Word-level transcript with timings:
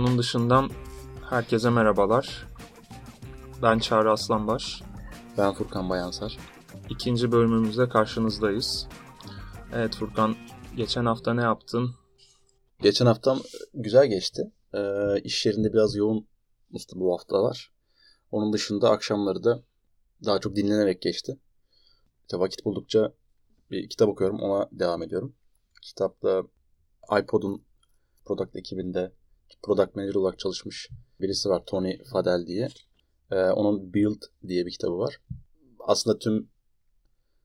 Kutunun 0.00 0.18
dışından 0.18 0.70
herkese 1.30 1.70
merhabalar. 1.70 2.46
Ben 3.62 3.78
Çağrı 3.78 4.10
Aslanbaş. 4.10 4.82
Ben 5.38 5.54
Furkan 5.54 5.90
Bayansar. 5.90 6.38
İkinci 6.90 7.32
bölümümüzde 7.32 7.88
karşınızdayız. 7.88 8.88
Evet 9.74 9.96
Furkan, 9.96 10.36
geçen 10.76 11.04
hafta 11.04 11.34
ne 11.34 11.42
yaptın? 11.42 11.94
Geçen 12.82 13.06
haftam 13.06 13.40
güzel 13.74 14.06
geçti. 14.06 14.52
Ee, 14.74 15.20
iş 15.24 15.46
yerinde 15.46 15.72
biraz 15.72 15.96
yoğun 15.96 16.28
bu 16.94 17.12
hafta 17.12 17.42
var. 17.42 17.72
Onun 18.30 18.52
dışında 18.52 18.90
akşamları 18.90 19.44
da 19.44 19.62
daha 20.24 20.38
çok 20.38 20.56
dinlenerek 20.56 21.02
geçti. 21.02 21.38
İşte 22.20 22.38
vakit 22.38 22.64
buldukça 22.64 23.12
bir 23.70 23.88
kitap 23.88 24.08
okuyorum, 24.08 24.40
ona 24.40 24.68
devam 24.72 25.02
ediyorum. 25.02 25.36
Kitapta 25.82 26.42
iPod'un 27.20 27.64
product 28.24 28.56
ekibinde 28.56 29.19
product 29.62 29.96
manager 29.96 30.14
olarak 30.14 30.38
çalışmış 30.38 30.88
birisi 31.20 31.48
var 31.48 31.62
Tony 31.66 31.98
Fadell 32.04 32.46
diye. 32.46 32.68
Ee, 33.30 33.36
onun 33.36 33.94
Build 33.94 34.22
diye 34.48 34.66
bir 34.66 34.70
kitabı 34.70 34.98
var. 34.98 35.20
Aslında 35.80 36.18
tüm 36.18 36.50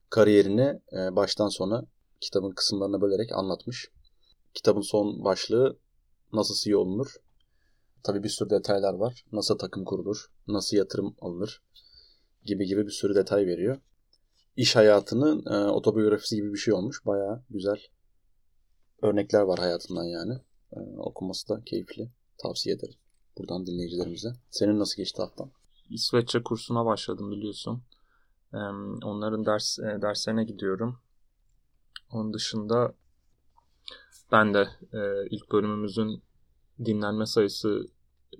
kariyerini 0.10 0.82
e, 0.92 1.16
baştan 1.16 1.48
sona 1.50 1.86
kitabın 2.22 2.52
kısımlarına 2.52 3.02
bölerek 3.02 3.32
anlatmış. 3.32 3.92
Kitabın 4.54 4.82
son 4.82 5.24
başlığı 5.24 5.80
nasıl 6.34 6.56
CEO 6.56 6.80
olunur? 6.80 7.16
Tabii 8.04 8.24
bir 8.24 8.30
sürü 8.30 8.50
detaylar 8.50 8.94
var. 8.94 9.26
Nasıl 9.32 9.58
takım 9.58 9.86
kurulur? 9.86 10.32
Nasıl 10.48 10.78
yatırım 10.78 11.16
alınır? 11.22 11.62
Gibi 12.44 12.66
gibi 12.66 12.86
bir 12.86 12.92
sürü 12.92 13.16
detay 13.16 13.46
veriyor. 13.46 13.78
İş 14.56 14.76
hayatının 14.76 15.46
e, 15.46 15.72
otobiyografisi 15.72 16.36
gibi 16.36 16.54
bir 16.54 16.58
şey 16.58 16.74
olmuş. 16.74 17.06
Bayağı 17.06 17.44
güzel 17.50 17.78
örnekler 19.02 19.42
var 19.42 19.60
hayatından 19.60 20.04
yani. 20.04 20.34
E, 20.76 20.80
okuması 20.98 21.50
da 21.50 21.62
keyifli. 21.66 22.10
Tavsiye 22.38 22.76
ederim. 22.76 22.96
Buradan 23.38 23.66
dinleyicilerimize. 23.66 24.34
Senin 24.50 24.80
nasıl 24.80 24.98
geçti 24.98 25.22
haftan? 25.22 25.52
İsveççe 25.90 26.44
kursuna 26.44 26.86
başladım 26.86 27.32
biliyorsun. 27.32 27.84
E, 28.54 28.58
onların 29.04 29.46
ders 29.46 29.80
e, 29.80 30.02
derslerine 30.02 30.44
gidiyorum. 30.44 31.00
Onun 32.12 32.34
dışında 32.34 32.94
ben 34.32 34.54
de 34.54 34.68
e, 34.94 35.28
ilk 35.30 35.52
bölümümüzün 35.52 36.24
dinlenme 36.86 37.26
sayısı 37.26 37.88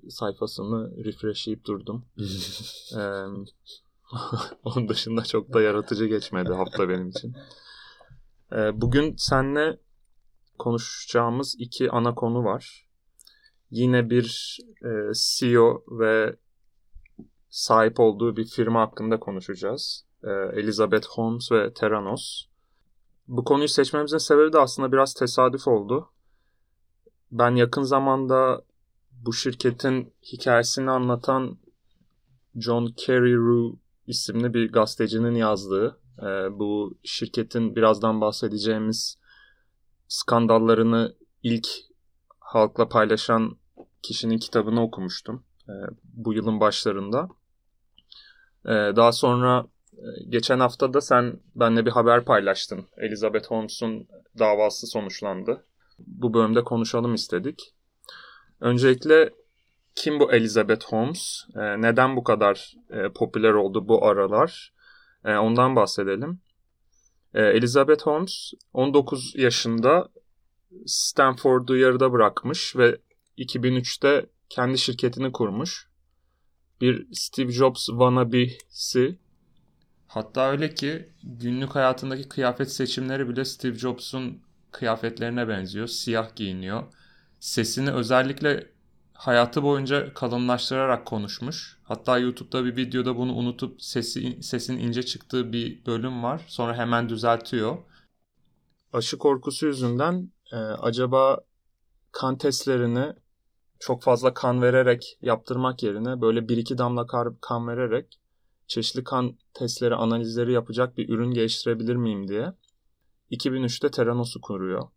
sayfasını 0.08 1.04
refreshleyip 1.04 1.64
durdum. 1.64 2.04
e, 2.96 3.02
onun 4.64 4.88
dışında 4.88 5.22
çok 5.22 5.52
da 5.52 5.62
yaratıcı 5.62 6.06
geçmedi 6.06 6.52
hafta 6.52 6.88
benim 6.88 7.08
için. 7.08 7.34
E, 8.52 8.80
bugün 8.80 9.14
seninle 9.18 9.78
konuşacağımız 10.58 11.56
iki 11.58 11.90
ana 11.90 12.14
konu 12.14 12.44
var. 12.44 12.86
Yine 13.70 14.10
bir 14.10 14.58
e, 14.84 15.12
CEO 15.14 15.84
ve 15.90 16.36
sahip 17.50 18.00
olduğu 18.00 18.36
bir 18.36 18.44
firma 18.44 18.80
hakkında 18.80 19.20
konuşacağız. 19.20 20.04
E, 20.24 20.30
Elizabeth 20.30 21.06
Holmes 21.06 21.52
ve 21.52 21.72
Theranos. 21.72 22.42
Bu 23.28 23.44
konuyu 23.44 23.68
seçmemizin 23.68 24.18
sebebi 24.18 24.52
de 24.52 24.58
aslında 24.58 24.92
biraz 24.92 25.14
tesadüf 25.14 25.68
oldu. 25.68 26.08
Ben 27.32 27.54
yakın 27.54 27.82
zamanda 27.82 28.62
bu 29.12 29.32
şirketin 29.32 30.12
hikayesini 30.32 30.90
anlatan 30.90 31.58
John 32.56 32.94
Carreyrou 32.96 33.78
isimli 34.06 34.54
bir 34.54 34.72
gazetecinin 34.72 35.34
yazdığı 35.34 36.00
e, 36.18 36.58
bu 36.58 36.94
şirketin 37.04 37.76
birazdan 37.76 38.20
bahsedeceğimiz 38.20 39.18
skandallarını 40.08 41.14
ilk 41.42 41.68
halkla 42.40 42.88
paylaşan 42.88 43.56
kişinin 44.02 44.38
kitabını 44.38 44.82
okumuştum 44.82 45.44
e, 45.68 45.72
bu 46.04 46.34
yılın 46.34 46.60
başlarında. 46.60 47.28
E, 48.64 48.72
daha 48.72 49.12
sonra 49.12 49.66
e, 49.92 50.04
geçen 50.28 50.60
hafta 50.60 50.94
da 50.94 51.00
sen 51.00 51.40
benimle 51.54 51.86
bir 51.86 51.90
haber 51.90 52.24
paylaştın. 52.24 52.84
Elizabeth 52.96 53.50
Holmes'un 53.50 54.08
davası 54.38 54.86
sonuçlandı. 54.86 55.66
Bu 55.98 56.34
bölümde 56.34 56.64
konuşalım 56.64 57.14
istedik. 57.14 57.74
Öncelikle 58.60 59.30
kim 59.94 60.20
bu 60.20 60.32
Elizabeth 60.32 60.84
Holmes? 60.84 61.44
E, 61.56 61.82
neden 61.82 62.16
bu 62.16 62.24
kadar 62.24 62.74
e, 62.90 63.08
popüler 63.08 63.52
oldu 63.52 63.88
bu 63.88 64.06
aralar? 64.06 64.72
Ondan 65.24 65.76
bahsedelim. 65.76 66.40
E, 67.36 67.42
Elizabeth 67.42 68.02
Holmes 68.06 68.52
19 68.72 69.34
yaşında 69.36 70.08
Stanford'u 70.86 71.76
yarıda 71.76 72.12
bırakmış 72.12 72.76
ve 72.76 72.98
2003'te 73.38 74.26
kendi 74.48 74.78
şirketini 74.78 75.32
kurmuş. 75.32 75.88
Bir 76.80 77.06
Steve 77.12 77.52
Jobs 77.52 77.86
wannabe'si. 77.86 79.18
Hatta 80.06 80.50
öyle 80.50 80.74
ki 80.74 81.08
günlük 81.22 81.74
hayatındaki 81.74 82.28
kıyafet 82.28 82.72
seçimleri 82.72 83.28
bile 83.28 83.44
Steve 83.44 83.74
Jobs'un 83.74 84.42
kıyafetlerine 84.70 85.48
benziyor. 85.48 85.86
Siyah 85.86 86.36
giyiniyor. 86.36 86.84
Sesini 87.40 87.90
özellikle 87.90 88.70
hayatı 89.16 89.62
boyunca 89.62 90.14
kalınlaştırarak 90.14 91.06
konuşmuş. 91.06 91.78
Hatta 91.82 92.18
YouTube'da 92.18 92.64
bir 92.64 92.76
videoda 92.76 93.16
bunu 93.16 93.32
unutup 93.32 93.82
sesi, 93.82 94.42
sesin 94.42 94.78
ince 94.78 95.02
çıktığı 95.02 95.52
bir 95.52 95.86
bölüm 95.86 96.22
var. 96.22 96.44
Sonra 96.46 96.76
hemen 96.76 97.08
düzeltiyor. 97.08 97.78
Aşı 98.92 99.18
korkusu 99.18 99.66
yüzünden 99.66 100.32
e, 100.52 100.56
acaba 100.56 101.40
kan 102.12 102.38
testlerini 102.38 103.12
çok 103.80 104.02
fazla 104.02 104.34
kan 104.34 104.62
vererek 104.62 105.18
yaptırmak 105.22 105.82
yerine 105.82 106.20
böyle 106.20 106.48
bir 106.48 106.56
iki 106.56 106.78
damla 106.78 107.06
kan 107.40 107.68
vererek 107.68 108.20
çeşitli 108.66 109.04
kan 109.04 109.38
testleri, 109.54 109.94
analizleri 109.94 110.52
yapacak 110.52 110.96
bir 110.96 111.08
ürün 111.08 111.30
geliştirebilir 111.30 111.96
miyim 111.96 112.28
diye 112.28 112.52
2003'te 113.30 113.90
Theranos'u 113.90 114.40
kuruyor. 114.40 114.88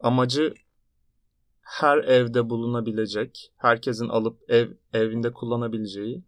Amacı 0.00 0.54
her 1.70 1.98
evde 1.98 2.50
bulunabilecek, 2.50 3.52
herkesin 3.56 4.08
alıp 4.08 4.38
ev 4.48 4.70
evinde 4.92 5.32
kullanabileceği 5.32 6.22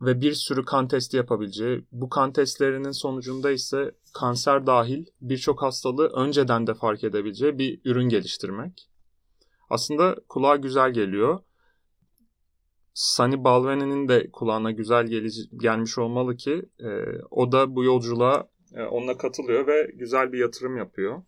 ve 0.00 0.20
bir 0.20 0.32
sürü 0.32 0.64
kan 0.64 0.88
testi 0.88 1.16
yapabileceği, 1.16 1.84
bu 1.92 2.08
kan 2.08 2.32
testlerinin 2.32 2.90
sonucunda 2.90 3.50
ise 3.50 3.94
kanser 4.14 4.66
dahil 4.66 5.06
birçok 5.20 5.62
hastalığı 5.62 6.08
önceden 6.08 6.66
de 6.66 6.74
fark 6.74 7.04
edebileceği 7.04 7.58
bir 7.58 7.80
ürün 7.84 8.08
geliştirmek. 8.08 8.90
Aslında 9.70 10.16
kulağa 10.28 10.56
güzel 10.56 10.92
geliyor. 10.92 11.40
Sunny 12.94 13.44
Balveni'nin 13.44 14.08
de 14.08 14.30
kulağına 14.30 14.70
güzel 14.70 15.06
gel- 15.06 15.48
gelmiş 15.60 15.98
olmalı 15.98 16.36
ki 16.36 16.62
e, 16.80 16.88
o 17.30 17.52
da 17.52 17.76
bu 17.76 17.84
yolculuğa 17.84 18.48
e, 18.74 18.82
onunla 18.82 19.18
katılıyor 19.18 19.66
ve 19.66 19.90
güzel 19.94 20.32
bir 20.32 20.38
yatırım 20.38 20.76
yapıyor 20.76 21.22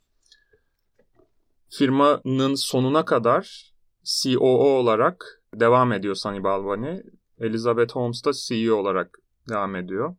firmanın 1.71 2.55
sonuna 2.55 3.05
kadar 3.05 3.73
COO 4.05 4.79
olarak 4.79 5.43
devam 5.55 5.93
ediyor 5.93 6.15
Sunny 6.15 6.43
Balvani. 6.43 7.03
Elizabeth 7.41 7.97
Holmes 7.97 8.25
da 8.25 8.31
CEO 8.33 8.77
olarak 8.77 9.19
devam 9.49 9.77
ediyor. 9.77 10.17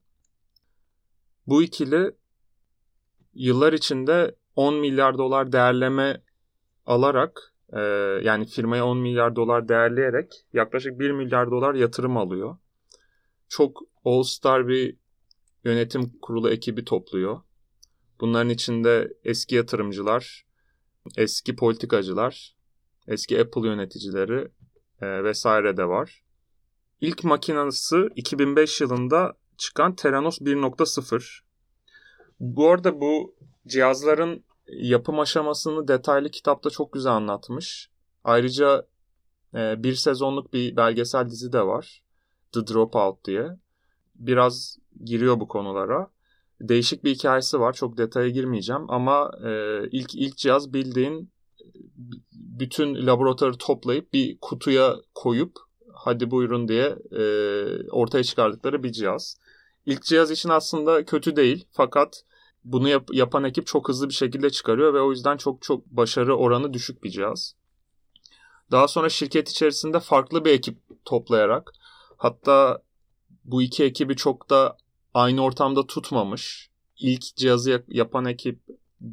Bu 1.48 1.64
ikili 1.64 2.12
yıllar 3.34 3.74
içinde 3.74 4.36
10 4.56 4.76
milyar 4.76 5.18
dolar 5.18 5.52
değerleme 5.52 6.22
alarak 6.86 7.54
e, 7.74 7.80
yani 8.24 8.46
firmaya 8.46 8.86
10 8.86 8.98
milyar 8.98 9.36
dolar 9.36 9.68
değerleyerek 9.68 10.46
yaklaşık 10.54 11.00
1 11.00 11.12
milyar 11.12 11.52
dolar 11.52 11.74
yatırım 11.74 12.18
alıyor. 12.18 12.58
Çok 13.48 13.82
all 14.06 14.24
star 14.24 14.68
bir 14.68 14.96
yönetim 15.64 16.20
kurulu 16.22 16.50
ekibi 16.50 16.86
topluyor. 16.86 17.42
Bunların 18.20 18.50
içinde 18.50 19.14
eski 19.24 19.56
yatırımcılar, 19.56 20.46
eski 21.18 21.56
politikacılar, 21.56 22.56
eski 23.08 23.42
Apple 23.42 23.68
yöneticileri 23.68 24.52
e, 25.02 25.24
vesaire 25.24 25.78
de 25.78 25.86
var. 25.86 26.24
İlk 27.02 27.24
makinası 27.24 28.10
2005 28.16 28.82
yılında 28.82 29.34
çıkan 29.58 29.96
Theranos 29.96 30.42
1.0. 30.42 31.40
Bu 32.40 32.70
arada 32.70 33.02
bu 33.02 33.36
cihazların 33.68 34.44
yapım 34.68 35.20
aşamasını 35.20 35.88
detaylı 35.88 36.30
kitapta 36.30 36.70
çok 36.70 36.94
güzel 36.94 37.14
anlatmış. 37.14 37.90
Ayrıca 38.24 38.88
e, 39.56 39.84
bir 39.84 39.96
sezonluk 39.96 40.54
bir 40.54 40.76
belgesel 40.76 41.30
dizi 41.30 41.54
de 41.54 41.66
var. 41.66 42.04
The 42.52 42.68
Dropout 42.68 43.26
diye. 43.26 43.58
Biraz 44.16 44.78
giriyor 45.04 45.40
bu 45.40 45.48
konulara 45.48 46.12
değişik 46.62 47.04
bir 47.04 47.16
hikayesi 47.16 47.60
var. 47.60 47.74
Çok 47.74 47.98
detaya 47.98 48.30
girmeyeceğim 48.30 48.92
ama 48.92 49.32
e, 49.46 49.82
ilk 49.92 50.16
ilk 50.16 50.38
cihaz 50.38 50.74
bildiğin 50.74 51.32
bütün 52.34 53.08
laboratuvarı 53.08 53.58
toplayıp 53.58 54.14
bir 54.14 54.38
kutuya 54.42 54.96
koyup 55.16 55.58
hadi 55.94 56.32
buyurun 56.32 56.68
diye 56.68 56.96
e, 57.12 57.24
ortaya 57.92 58.24
çıkardıkları 58.24 58.84
bir 58.84 58.92
cihaz. 58.92 59.38
İlk 59.86 60.04
cihaz 60.04 60.32
için 60.32 60.50
aslında 60.50 61.06
kötü 61.06 61.36
değil 61.36 61.66
fakat 61.72 62.24
bunu 62.64 62.90
yap- 62.90 63.14
yapan 63.14 63.44
ekip 63.44 63.68
çok 63.68 63.90
hızlı 63.90 64.10
bir 64.10 64.14
şekilde 64.14 64.50
çıkarıyor 64.50 64.94
ve 64.94 65.02
o 65.02 65.12
yüzden 65.12 65.38
çok 65.38 65.62
çok 65.62 65.86
başarı 65.86 66.36
oranı 66.36 66.74
düşük 66.74 67.04
bir 67.04 67.10
cihaz. 67.10 67.56
Daha 68.72 68.88
sonra 68.88 69.10
şirket 69.10 69.50
içerisinde 69.50 70.00
farklı 70.00 70.46
bir 70.46 70.52
ekip 70.52 70.78
toplayarak 71.06 71.72
hatta 72.18 72.82
bu 73.44 73.62
iki 73.62 73.84
ekibi 73.84 74.16
çok 74.16 74.50
da 74.50 74.78
aynı 75.20 75.44
ortamda 75.44 75.88
tutmamış. 75.88 76.70
İlk 77.00 77.36
cihazı 77.36 77.84
yapan 77.88 78.26
ekip 78.26 78.60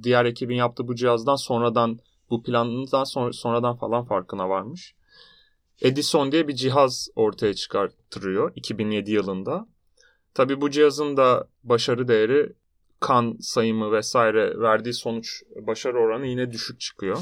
diğer 0.02 0.24
ekibin 0.24 0.56
yaptığı 0.56 0.88
bu 0.88 0.94
cihazdan 0.94 1.36
sonradan 1.36 1.98
bu 2.30 2.42
planından 2.42 3.04
sonra, 3.04 3.32
sonradan 3.32 3.76
falan 3.76 4.04
farkına 4.04 4.48
varmış. 4.48 4.94
Edison 5.80 6.32
diye 6.32 6.48
bir 6.48 6.54
cihaz 6.54 7.08
ortaya 7.16 7.54
çıkartırıyor 7.54 8.52
2007 8.56 9.10
yılında. 9.10 9.66
Tabi 10.34 10.60
bu 10.60 10.70
cihazın 10.70 11.16
da 11.16 11.48
başarı 11.64 12.08
değeri 12.08 12.52
kan 13.00 13.36
sayımı 13.40 13.92
vesaire 13.92 14.60
verdiği 14.60 14.94
sonuç 14.94 15.42
başarı 15.66 15.98
oranı 15.98 16.26
yine 16.26 16.52
düşük 16.52 16.80
çıkıyor. 16.80 17.18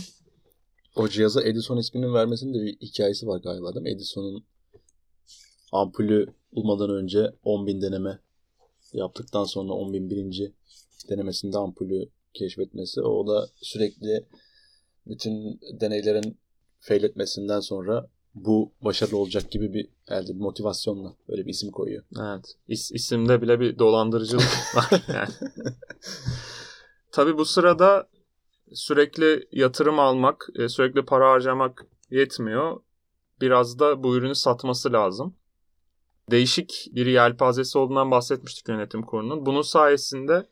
O 0.96 1.08
cihaza 1.08 1.42
Edison 1.42 1.76
isminin 1.76 2.14
vermesinin 2.14 2.54
de 2.54 2.62
bir 2.62 2.76
hikayesi 2.76 3.26
var 3.26 3.40
galiba 3.40 3.74
değil 3.74 3.82
mi? 3.82 3.90
Edison'un 3.90 4.44
ampulü 5.72 6.26
bulmadan 6.52 6.90
önce 6.90 7.18
10.000 7.44 7.82
deneme 7.82 8.18
yaptıktan 8.94 9.44
sonra 9.44 9.72
10.000 9.72 10.10
birinci 10.10 10.52
denemesinde 11.08 11.58
ampulü 11.58 12.08
keşfetmesi. 12.34 13.02
O 13.02 13.26
da 13.26 13.48
sürekli 13.62 14.24
bütün 15.06 15.60
deneylerin 15.80 16.38
fail 16.80 17.04
etmesinden 17.04 17.60
sonra 17.60 18.08
bu 18.34 18.72
başarılı 18.80 19.16
olacak 19.18 19.50
gibi 19.50 19.74
bir 19.74 19.88
elde 20.08 20.34
bir 20.34 20.40
motivasyonla 20.40 21.14
böyle 21.28 21.46
bir 21.46 21.50
isim 21.50 21.70
koyuyor. 21.70 22.04
Evet. 22.20 22.56
İs, 22.68 22.92
isimde 22.92 23.42
bile 23.42 23.60
bir 23.60 23.78
dolandırıcılık 23.78 24.76
var 24.76 25.02
yani. 25.14 25.52
Tabii 27.12 27.38
bu 27.38 27.44
sırada 27.44 28.08
sürekli 28.72 29.48
yatırım 29.52 29.98
almak, 29.98 30.48
e, 30.58 30.68
sürekli 30.68 31.04
para 31.04 31.30
harcamak 31.30 31.86
yetmiyor. 32.10 32.80
Biraz 33.40 33.78
da 33.78 34.02
bu 34.02 34.16
ürünü 34.16 34.34
satması 34.34 34.92
lazım. 34.92 35.34
Değişik 36.30 36.88
bir 36.92 37.06
yelpazesi 37.06 37.78
olduğundan 37.78 38.10
bahsetmiştik 38.10 38.68
yönetim 38.68 39.02
kurulunun. 39.02 39.46
Bunun 39.46 39.62
sayesinde 39.62 40.46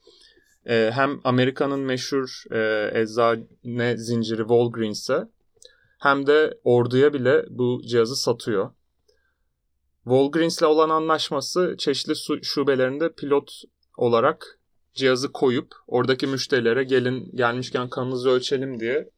e, 0.67 0.91
hem 0.95 1.21
Amerika'nın 1.25 1.81
meşhur 1.81 2.45
e, 2.51 2.91
eczane 3.01 3.97
zinciri 3.97 4.39
Walgreens'e 4.39 5.29
hem 5.99 6.27
de 6.27 6.59
orduya 6.65 7.13
bile 7.13 7.45
bu 7.51 7.83
cihazı 7.87 8.17
satıyor. 8.17 8.71
Walgreens'le 10.05 10.63
olan 10.63 10.91
anlaşması 10.91 11.75
çeşitli 11.79 12.15
şubelerinde 12.43 13.13
pilot 13.13 13.63
olarak 13.97 14.59
cihazı 14.95 15.33
koyup 15.33 15.75
oradaki 15.87 16.27
müşterilere 16.27 16.85
gelin 16.85 17.31
gelmişken 17.35 17.89
kanınızı 17.89 18.31
ölçelim 18.31 18.81
diye 18.81 19.11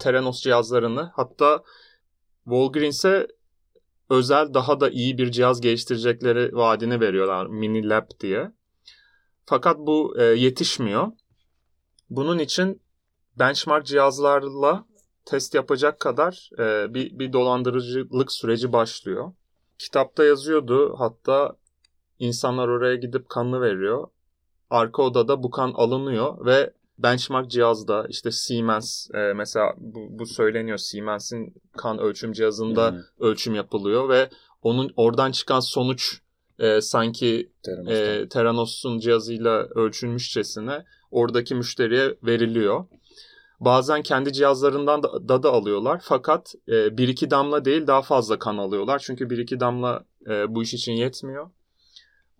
Theranos 0.00 0.42
cihazlarını 0.42 1.10
hatta 1.14 1.62
Walgreens'e 2.44 3.26
özel 4.10 4.54
daha 4.54 4.80
da 4.80 4.90
iyi 4.90 5.18
bir 5.18 5.30
cihaz 5.30 5.60
geliştirecekleri 5.60 6.56
vaadini 6.56 7.00
veriyorlar 7.00 7.46
Mini 7.46 7.88
Lab 7.88 8.06
diye. 8.20 8.52
Fakat 9.46 9.78
bu 9.78 10.14
e, 10.18 10.24
yetişmiyor. 10.24 11.12
Bunun 12.10 12.38
için 12.38 12.82
benchmark 13.38 13.86
cihazlarla 13.86 14.84
test 15.24 15.54
yapacak 15.54 16.00
kadar 16.00 16.50
e, 16.58 16.94
bir, 16.94 17.18
bir 17.18 17.32
dolandırıcılık 17.32 18.32
süreci 18.32 18.72
başlıyor. 18.72 19.32
Kitapta 19.78 20.24
yazıyordu 20.24 20.94
hatta 20.98 21.56
insanlar 22.18 22.68
oraya 22.68 22.96
gidip 22.96 23.28
kanını 23.28 23.60
veriyor. 23.60 24.08
Arka 24.70 25.02
odada 25.02 25.42
bu 25.42 25.50
kan 25.50 25.72
alınıyor 25.74 26.46
ve 26.46 26.72
benchmark 26.98 27.50
cihazda 27.50 28.06
işte 28.08 28.30
Siemens 28.30 29.10
e, 29.14 29.32
mesela 29.32 29.74
bu, 29.76 30.18
bu 30.18 30.26
söyleniyor 30.26 30.78
Siemens'in 30.78 31.54
kan 31.76 31.98
ölçüm 31.98 32.32
cihazında 32.32 32.90
hmm. 32.90 32.98
ölçüm 33.20 33.54
yapılıyor 33.54 34.08
ve 34.08 34.30
onun 34.62 34.92
oradan 34.96 35.32
çıkan 35.32 35.60
sonuç 35.60 36.20
e, 36.58 36.80
sanki 36.80 37.52
e, 37.88 38.28
Theranos'un 38.28 38.98
cihazıyla 38.98 39.50
ölçülmüşçesine 39.74 40.84
oradaki 41.10 41.54
müşteriye 41.54 42.14
veriliyor. 42.22 42.84
Bazen 43.60 44.02
kendi 44.02 44.32
cihazlarından 44.32 45.02
da, 45.02 45.28
da, 45.28 45.42
da 45.42 45.50
alıyorlar 45.50 46.00
fakat 46.04 46.54
e, 46.68 46.98
bir 46.98 47.08
iki 47.08 47.30
damla 47.30 47.64
değil 47.64 47.86
daha 47.86 48.02
fazla 48.02 48.38
kan 48.38 48.56
alıyorlar. 48.56 48.98
Çünkü 48.98 49.30
bir 49.30 49.38
iki 49.38 49.60
damla 49.60 50.04
e, 50.26 50.54
bu 50.54 50.62
iş 50.62 50.74
için 50.74 50.92
yetmiyor. 50.92 51.50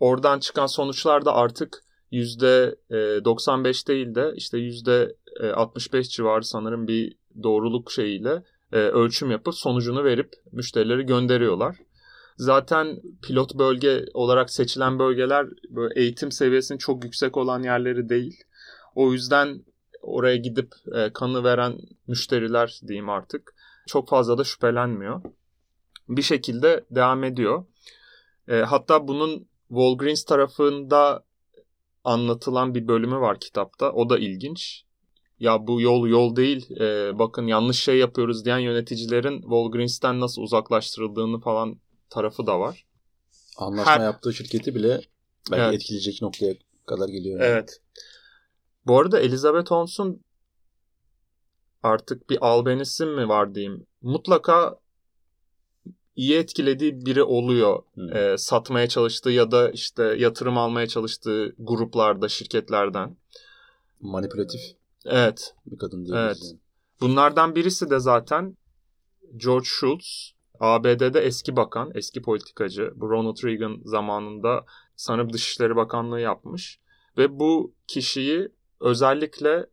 Oradan 0.01 0.39
çıkan 0.39 0.67
sonuçlar 0.67 1.25
da 1.25 1.35
artık 1.35 1.86
%95 2.17 3.89
değil 3.89 4.15
de 4.15 4.33
işte 4.37 4.59
%65 4.59 6.03
civarı 6.03 6.45
sanırım 6.45 6.89
bir 6.89 7.17
doğruluk 7.43 7.93
şeyiyle 7.93 8.43
e, 8.73 8.77
ölçüm 8.77 9.31
yapıp 9.31 9.55
sonucunu 9.55 10.05
verip 10.05 10.33
müşterileri 10.53 11.07
gönderiyorlar. 11.07 11.77
Zaten 12.37 13.01
pilot 13.23 13.55
bölge 13.55 14.05
olarak 14.15 14.51
seçilen 14.51 14.99
bölgeler 14.99 15.47
böyle 15.71 16.01
eğitim 16.01 16.33
seviyesinin 16.33 16.79
çok 16.79 17.05
yüksek 17.05 17.37
olan 17.37 17.63
yerleri 17.63 18.09
değil. 18.09 18.45
O 18.95 19.13
yüzden 19.13 19.65
oraya 20.03 20.37
gidip 20.37 20.75
e, 20.95 21.13
kanı 21.13 21.45
veren 21.45 21.79
müşteriler 22.07 22.81
diyeyim 22.89 23.09
artık 23.09 23.55
çok 23.87 24.09
fazla 24.09 24.39
da 24.39 24.45
şüphelenmiyor. 24.45 25.23
Bir 26.09 26.23
şekilde 26.23 26.85
devam 26.91 27.25
ediyor. 27.25 27.65
E, 28.49 28.57
hatta 28.57 29.09
bunun 29.09 29.49
Walgreens 29.69 30.25
tarafında 30.25 31.25
anlatılan 32.07 32.75
bir 32.75 32.89
bölümü 32.89 33.17
var 33.17 33.41
kitapta. 33.41 33.93
O 33.93 34.11
da 34.11 34.19
ilginç. 34.19 34.83
Ya 35.41 35.67
bu 35.67 35.81
yol 35.81 36.09
yol 36.09 36.37
değil 36.37 36.81
e, 36.81 37.19
bakın 37.19 37.47
yanlış 37.47 37.85
şey 37.85 37.99
yapıyoruz 37.99 38.45
diyen 38.45 38.59
yöneticilerin 38.59 39.41
Walgreens'ten 39.41 40.21
nasıl 40.21 40.43
uzaklaştırıldığını 40.43 41.41
falan 41.41 41.81
tarafı 42.11 42.47
da 42.47 42.61
var. 42.61 42.87
Anlaşma 43.57 43.93
Her... 43.93 44.01
yaptığı 44.01 44.35
şirketi 44.35 44.75
bile 44.75 45.01
belki 45.51 45.63
evet. 45.63 45.75
etkileyecek 45.75 46.23
noktaya 46.23 46.55
kadar 46.87 47.09
geliyor. 47.09 47.41
Yani. 47.41 47.49
Evet. 47.49 47.81
Bu 48.87 48.99
arada 48.99 49.21
Elizabeth 49.21 49.71
Holmes'un 49.71 50.25
artık 51.83 52.31
bir 52.31 52.39
albenisi 52.47 53.07
mi 53.07 53.29
var 53.29 53.55
diyeyim. 53.55 53.87
Mutlaka 54.03 54.79
iyi 56.17 56.37
etkilediği 56.37 57.07
biri 57.07 57.23
oluyor. 57.23 57.83
Hmm. 57.95 58.17
E, 58.17 58.39
satmaya 58.39 58.89
çalıştığı 58.89 59.31
ya 59.31 59.51
da 59.51 59.71
işte 59.71 60.03
yatırım 60.03 60.59
almaya 60.59 60.87
çalıştığı 60.87 61.55
gruplarda, 61.59 62.29
şirketlerden. 62.29 63.17
Manipülatif. 64.01 64.61
Evet. 65.05 65.55
Bir 65.67 65.79
kadın 65.79 66.05
diyebiliriz. 66.05 66.27
Evet. 66.27 66.39
Yani. 66.45 66.61
Bunlardan 67.01 67.55
birisi 67.55 67.91
de 67.91 67.99
zaten 67.99 68.57
George 69.37 69.67
Shultz. 69.67 70.37
ABD'de 70.61 71.21
eski 71.21 71.57
bakan, 71.57 71.91
eski 71.95 72.23
politikacı. 72.23 72.93
Bu 72.95 73.11
Ronald 73.11 73.45
Reagan 73.45 73.81
zamanında 73.85 74.65
sanırım 74.97 75.33
Dışişleri 75.33 75.77
Bakanlığı 75.77 76.21
yapmış. 76.21 76.81
Ve 77.19 77.39
bu 77.39 77.75
kişiyi 77.87 78.49
özellikle 78.81 79.67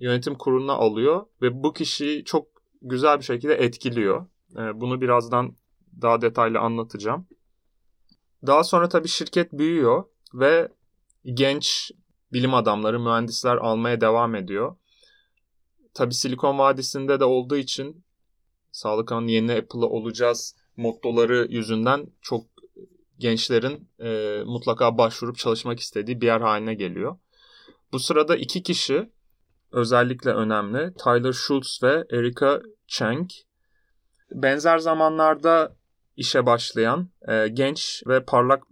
yönetim 0.00 0.34
kuruluna 0.34 0.72
alıyor 0.72 1.26
ve 1.42 1.62
bu 1.62 1.72
kişiyi 1.72 2.24
çok 2.24 2.46
güzel 2.82 3.18
bir 3.18 3.24
şekilde 3.24 3.54
etkiliyor. 3.54 4.26
Bunu 4.74 5.00
birazdan 5.00 5.56
daha 6.02 6.20
detaylı 6.20 6.58
anlatacağım. 6.58 7.26
Daha 8.46 8.64
sonra 8.64 8.88
tabii 8.88 9.08
şirket 9.08 9.52
büyüyor 9.52 10.04
ve 10.34 10.68
genç 11.24 11.90
bilim 12.32 12.54
adamları, 12.54 13.00
mühendisler 13.00 13.56
almaya 13.56 14.00
devam 14.00 14.34
ediyor. 14.34 14.76
Tabii 15.94 16.14
Silikon 16.14 16.58
Vadisi'nde 16.58 17.20
de 17.20 17.24
olduğu 17.24 17.56
için 17.56 18.04
Sağlık 18.72 19.12
Alanı 19.12 19.30
yeni 19.30 19.52
Apple'ı 19.52 19.86
olacağız 19.86 20.56
mottoları 20.76 21.46
yüzünden 21.50 22.06
çok 22.22 22.46
gençlerin 23.18 23.88
e, 24.00 24.42
mutlaka 24.46 24.98
başvurup 24.98 25.38
çalışmak 25.38 25.80
istediği 25.80 26.20
bir 26.20 26.26
yer 26.26 26.40
haline 26.40 26.74
geliyor. 26.74 27.18
Bu 27.92 27.98
sırada 27.98 28.36
iki 28.36 28.62
kişi 28.62 29.10
özellikle 29.72 30.30
önemli. 30.30 30.94
Tyler 30.94 31.32
Schultz 31.32 31.82
ve 31.82 32.06
Erika 32.10 32.62
Cheng. 32.86 33.30
Benzer 34.30 34.78
zamanlarda 34.78 35.76
işe 36.16 36.46
başlayan 36.46 37.08
e, 37.28 37.48
genç 37.48 38.02
ve 38.06 38.24
parlak 38.24 38.62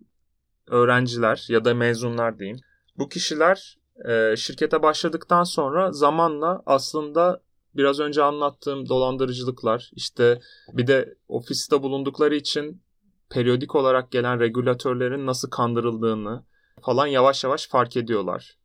öğrenciler 0.66 1.46
ya 1.48 1.64
da 1.64 1.74
mezunlar 1.74 2.38
diyeyim. 2.38 2.58
Bu 2.98 3.08
kişiler 3.08 3.78
e, 4.08 4.36
şirkete 4.36 4.82
başladıktan 4.82 5.44
sonra 5.44 5.92
zamanla 5.92 6.62
aslında 6.66 7.42
biraz 7.76 8.00
önce 8.00 8.22
anlattığım 8.22 8.88
dolandırıcılıklar 8.88 9.90
işte 9.92 10.40
bir 10.72 10.86
de 10.86 11.14
ofiste 11.28 11.82
bulundukları 11.82 12.34
için 12.34 12.82
periyodik 13.30 13.74
olarak 13.74 14.10
gelen 14.10 14.40
regülatörlerin 14.40 15.26
nasıl 15.26 15.50
kandırıldığını 15.50 16.44
falan 16.82 17.06
yavaş 17.06 17.44
yavaş 17.44 17.68
fark 17.68 17.96
ediyorlar. 17.96 18.58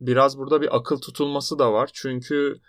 Biraz 0.00 0.38
burada 0.38 0.60
bir 0.60 0.76
akıl 0.76 0.98
tutulması 0.98 1.58
da 1.58 1.72
var. 1.72 1.90
Çünkü 1.92 2.60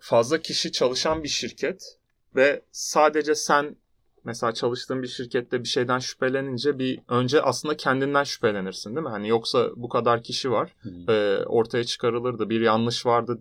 fazla 0.00 0.38
kişi 0.38 0.72
çalışan 0.72 1.22
bir 1.22 1.28
şirket 1.28 1.98
ve 2.36 2.64
sadece 2.72 3.34
sen 3.34 3.76
mesela 4.24 4.54
çalıştığın 4.54 5.02
bir 5.02 5.08
şirkette 5.08 5.62
bir 5.62 5.68
şeyden 5.68 5.98
şüphelenince 5.98 6.78
bir 6.78 7.00
önce 7.08 7.42
aslında 7.42 7.76
kendinden 7.76 8.24
şüphelenirsin 8.24 8.96
değil 8.96 9.06
mi? 9.06 9.10
Hani 9.10 9.28
yoksa 9.28 9.70
bu 9.76 9.88
kadar 9.88 10.22
kişi 10.22 10.50
var 10.50 10.74
hmm. 10.82 11.10
e, 11.10 11.44
ortaya 11.46 11.84
çıkarılırdı 11.84 12.50
bir 12.50 12.60
yanlış 12.60 13.06
vardı 13.06 13.38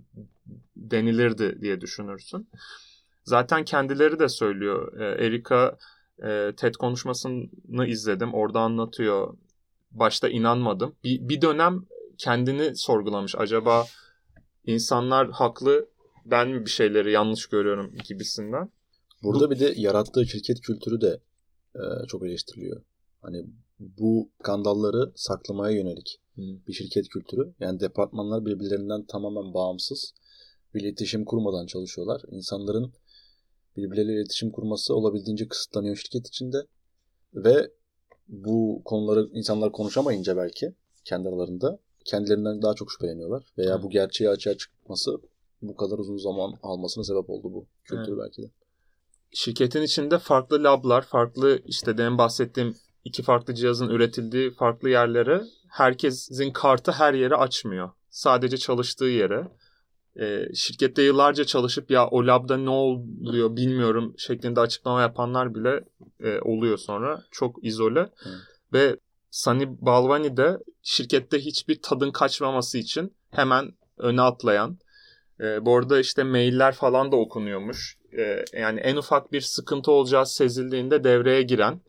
denilirdi 0.76 1.62
diye 1.62 1.82
düşünürsün. 1.82 2.48
Zaten 3.24 3.64
kendileri 3.66 4.20
de 4.20 4.30
söylüyor. 4.30 5.00
E, 5.00 5.26
Erika 5.26 5.78
e, 6.24 6.54
TED 6.58 6.76
konuşmasını 6.76 7.88
izledim. 7.88 8.34
Orada 8.34 8.60
anlatıyor. 8.60 9.38
Başta 9.92 10.30
inanmadım. 10.30 10.96
Bir, 11.04 11.30
bir 11.30 11.42
dönem 11.42 11.86
kendini 12.18 12.76
sorgulamış. 12.76 13.36
Acaba 13.38 13.86
insanlar 14.66 15.32
haklı 15.32 15.88
ben 16.26 16.50
mi 16.50 16.66
bir 16.66 16.70
şeyleri 16.70 17.12
yanlış 17.12 17.46
görüyorum 17.46 17.92
gibisinden. 18.08 18.70
Burada 19.24 19.52
bir 19.52 19.60
de 19.60 19.74
yarattığı 19.76 20.26
şirket 20.26 20.62
kültürü 20.62 21.02
de 21.02 21.20
e, 21.76 22.08
çok 22.08 22.26
eleştiriliyor. 22.26 22.82
Hani 23.22 23.46
bu 23.80 24.30
skandalları 24.40 25.12
saklamaya 25.16 25.78
yönelik 25.78 26.20
hmm. 26.36 26.66
bir 26.68 26.74
şirket 26.74 27.10
kültürü. 27.10 27.54
Yani 27.60 27.80
departmanlar 27.80 28.46
birbirlerinden 28.46 29.06
tamamen 29.06 29.54
bağımsız 29.54 30.14
bir 30.74 30.82
iletişim 30.82 31.26
kurmadan 31.26 31.66
çalışıyorlar. 31.66 32.22
İnsanların 32.32 32.94
birbirleriyle 33.78 34.14
iletişim 34.14 34.52
kurması 34.52 34.96
olabildiğince 34.96 35.48
kısıtlanıyor 35.48 35.96
şirket 35.96 36.28
içinde. 36.28 36.58
Ve 37.34 37.72
bu 38.28 38.82
konuları 38.86 39.30
insanlar 39.34 39.72
konuşamayınca 39.72 40.38
belki 40.38 40.76
kendi 41.06 41.30
aralarında 41.30 41.80
kendilerinden 42.06 42.62
daha 42.62 42.74
çok 42.74 42.92
şüpheleniyorlar. 42.92 43.44
Veya 43.58 43.76
hmm. 43.76 43.84
bu 43.84 43.90
gerçeği 43.90 44.30
açığa 44.30 44.58
çıkması 44.58 45.12
bu 45.62 45.76
kadar 45.76 45.98
uzun 45.98 46.18
zaman 46.18 46.54
almasına 46.64 47.04
sebep 47.04 47.30
oldu 47.30 47.54
bu 47.54 47.66
kültür 47.84 48.18
belki 48.18 48.42
de. 48.42 48.52
Şirketin 49.34 49.82
içinde 49.82 50.20
farklı 50.20 50.64
lablar, 50.64 51.02
farklı 51.02 51.62
işte 51.66 51.98
demin 51.98 52.18
bahsettiğim 52.18 52.76
iki 53.06 53.24
farklı 53.24 53.54
cihazın 53.54 53.90
üretildiği 53.90 54.52
farklı 54.52 54.90
yerlere 54.90 55.42
herkesin 55.70 56.52
kartı 56.52 56.92
her 56.92 57.14
yere 57.14 57.36
açmıyor. 57.36 57.92
Sadece 58.10 58.58
çalıştığı 58.58 59.06
yere. 59.06 59.48
E, 60.20 60.56
şirkette 60.56 61.02
yıllarca 61.02 61.44
çalışıp 61.44 61.92
ya 61.92 62.08
o 62.08 62.28
labda 62.28 62.58
ne 62.58 62.70
oluyor 62.70 63.56
bilmiyorum 63.56 64.16
şeklinde 64.18 64.60
açıklama 64.60 65.02
yapanlar 65.02 65.56
bile 65.56 65.84
e, 66.20 66.40
oluyor 66.40 66.78
sonra. 66.78 67.24
Çok 67.32 67.66
izole. 67.66 68.00
Evet. 68.00 68.38
Ve 68.74 68.98
Sunny 69.32 69.66
Balvani 69.68 70.38
de 70.38 70.58
şirkette 70.82 71.40
hiçbir 71.40 71.82
tadın 71.82 72.12
kaçmaması 72.12 72.78
için 72.78 73.14
hemen 73.32 73.72
öne 73.98 74.22
atlayan. 74.22 74.78
E, 75.40 75.66
bu 75.66 75.78
arada 75.78 76.00
işte 76.00 76.24
mailler 76.24 76.74
falan 76.74 77.12
da 77.12 77.16
okunuyormuş. 77.16 77.98
E, 78.18 78.46
yani 78.54 78.80
en 78.80 78.96
ufak 78.96 79.32
bir 79.32 79.42
sıkıntı 79.42 79.92
olacağı 79.92 80.26
sezildiğinde 80.26 81.04
devreye 81.04 81.42
giren 81.42 81.82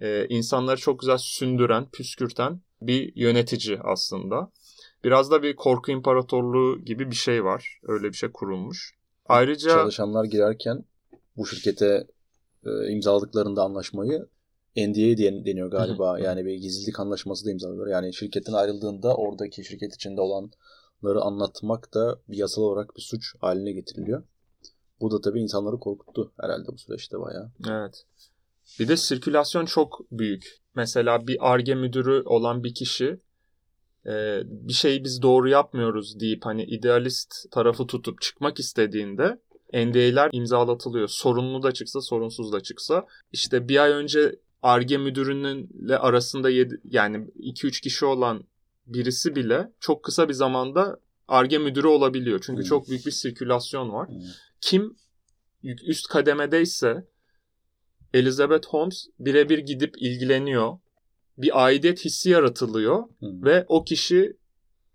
e, 0.00 0.26
insanları 0.28 0.76
çok 0.76 1.00
güzel 1.00 1.18
sündüren, 1.18 1.90
püskürten 1.90 2.60
bir 2.82 3.12
yönetici 3.16 3.78
aslında. 3.84 4.50
Biraz 5.04 5.30
da 5.30 5.42
bir 5.42 5.56
korku 5.56 5.92
imparatorluğu 5.92 6.84
gibi 6.84 7.10
bir 7.10 7.16
şey 7.16 7.44
var. 7.44 7.80
Öyle 7.82 8.08
bir 8.08 8.16
şey 8.16 8.30
kurulmuş. 8.32 8.94
Ayrıca 9.26 9.70
çalışanlar 9.70 10.24
girerken 10.24 10.84
bu 11.36 11.46
şirkete 11.46 12.06
e, 12.66 12.92
imzaladıklarında 12.92 13.62
anlaşmayı 13.62 14.26
NDA 14.76 15.16
diye 15.16 15.44
deniyor 15.44 15.70
galiba. 15.70 16.18
yani 16.18 16.44
bir 16.44 16.54
gizlilik 16.54 17.00
anlaşması 17.00 17.46
da 17.46 17.50
imzalıyorlar. 17.50 17.92
Yani 17.92 18.14
şirketin 18.14 18.52
ayrıldığında 18.52 19.16
oradaki 19.16 19.64
şirket 19.64 19.94
içinde 19.94 20.20
olanları 20.20 21.20
anlatmak 21.20 21.94
da 21.94 22.18
bir 22.28 22.36
yasal 22.36 22.62
olarak 22.62 22.96
bir 22.96 23.02
suç 23.02 23.34
haline 23.40 23.72
getiriliyor. 23.72 24.22
Bu 25.02 25.10
da 25.10 25.20
tabii 25.20 25.40
insanları 25.40 25.78
korkuttu 25.78 26.32
herhalde 26.40 26.68
bu 26.68 26.78
süreçte 26.78 27.20
bayağı. 27.20 27.50
Evet. 27.68 28.04
Bir 28.80 28.88
de 28.88 28.96
sirkülasyon 28.96 29.66
çok 29.66 30.00
büyük. 30.12 30.60
Mesela 30.74 31.26
bir 31.26 31.52
ARGE 31.52 31.74
müdürü 31.74 32.22
olan 32.24 32.64
bir 32.64 32.74
kişi 32.74 33.20
e, 34.06 34.42
bir 34.44 34.72
şeyi 34.72 35.04
biz 35.04 35.22
doğru 35.22 35.48
yapmıyoruz 35.48 36.20
deyip 36.20 36.44
hani 36.44 36.64
idealist 36.64 37.50
tarafı 37.50 37.86
tutup 37.86 38.20
çıkmak 38.20 38.58
istediğinde 38.58 39.38
NDA'ler 39.74 40.30
imzalatılıyor. 40.32 41.08
Sorunlu 41.08 41.62
da 41.62 41.72
çıksa 41.72 42.00
sorunsuz 42.00 42.52
da 42.52 42.60
çıksa. 42.60 43.06
İşte 43.32 43.68
bir 43.68 43.82
ay 43.82 43.90
önce 43.90 44.36
ARGE 44.62 44.96
müdürününle 44.96 45.98
arasında 45.98 46.50
yedi, 46.50 46.80
yani 46.84 47.16
2-3 47.40 47.82
kişi 47.82 48.06
olan 48.06 48.44
birisi 48.86 49.36
bile 49.36 49.72
çok 49.80 50.02
kısa 50.02 50.28
bir 50.28 50.34
zamanda 50.34 50.98
ARGE 51.28 51.58
müdürü 51.58 51.86
olabiliyor. 51.86 52.40
Çünkü 52.46 52.62
hmm. 52.62 52.68
çok 52.68 52.88
büyük 52.88 53.06
bir 53.06 53.10
sirkülasyon 53.10 53.92
var. 53.92 54.08
Hmm. 54.08 54.20
Kim 54.60 54.96
üst 55.62 56.08
kademedeyse 56.08 57.06
Elizabeth 58.14 58.66
Holmes 58.66 59.06
birebir 59.18 59.58
gidip 59.58 59.94
ilgileniyor. 59.98 60.78
Bir 61.38 61.64
aidiyet 61.64 62.04
hissi 62.04 62.30
yaratılıyor 62.30 63.04
hmm. 63.18 63.44
ve 63.44 63.64
o 63.68 63.84
kişi 63.84 64.36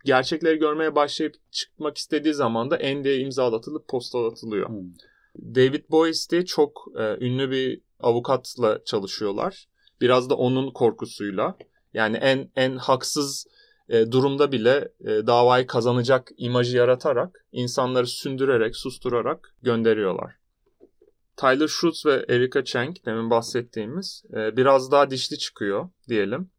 gerçekleri 0.06 0.58
görmeye 0.58 0.96
başlayıp 0.96 1.36
çıkmak 1.52 1.98
istediği 1.98 2.34
zaman 2.34 2.72
da 2.72 2.76
NDA 2.76 3.10
imzalatılıp 3.10 3.88
postalatılıyor. 3.88 4.70
Hmm. 4.70 4.94
David 5.56 5.90
Boyce 5.90 6.20
diye 6.32 6.46
çok 6.46 6.86
e, 7.00 7.26
ünlü 7.26 7.52
bir 7.52 7.82
avukatla 8.00 8.84
çalışıyorlar. 8.86 9.68
Biraz 10.02 10.30
da 10.30 10.36
onun 10.36 10.72
korkusuyla. 10.72 11.58
Yani 11.94 12.18
en 12.18 12.52
en 12.56 12.76
haksız 12.76 13.48
e, 13.90 14.12
durumda 14.12 14.52
bile 14.52 14.92
e, 15.02 15.28
davayı 15.28 15.68
kazanacak 15.68 16.32
imajı 16.38 16.78
yaratarak 16.78 17.46
insanları 17.52 18.08
sündürerek, 18.08 18.76
susturarak 18.76 19.56
gönderiyorlar. 19.62 20.36
Tyler 21.38 21.68
Schultz 21.68 22.06
ve 22.06 22.26
Erika 22.30 22.64
Cheng 22.64 22.96
demin 23.06 23.30
bahsettiğimiz 23.30 24.24
e, 24.34 24.58
biraz 24.58 24.92
daha 24.92 25.10
dişli 25.10 25.38
çıkıyor 25.38 25.90
diyelim. 26.08 26.50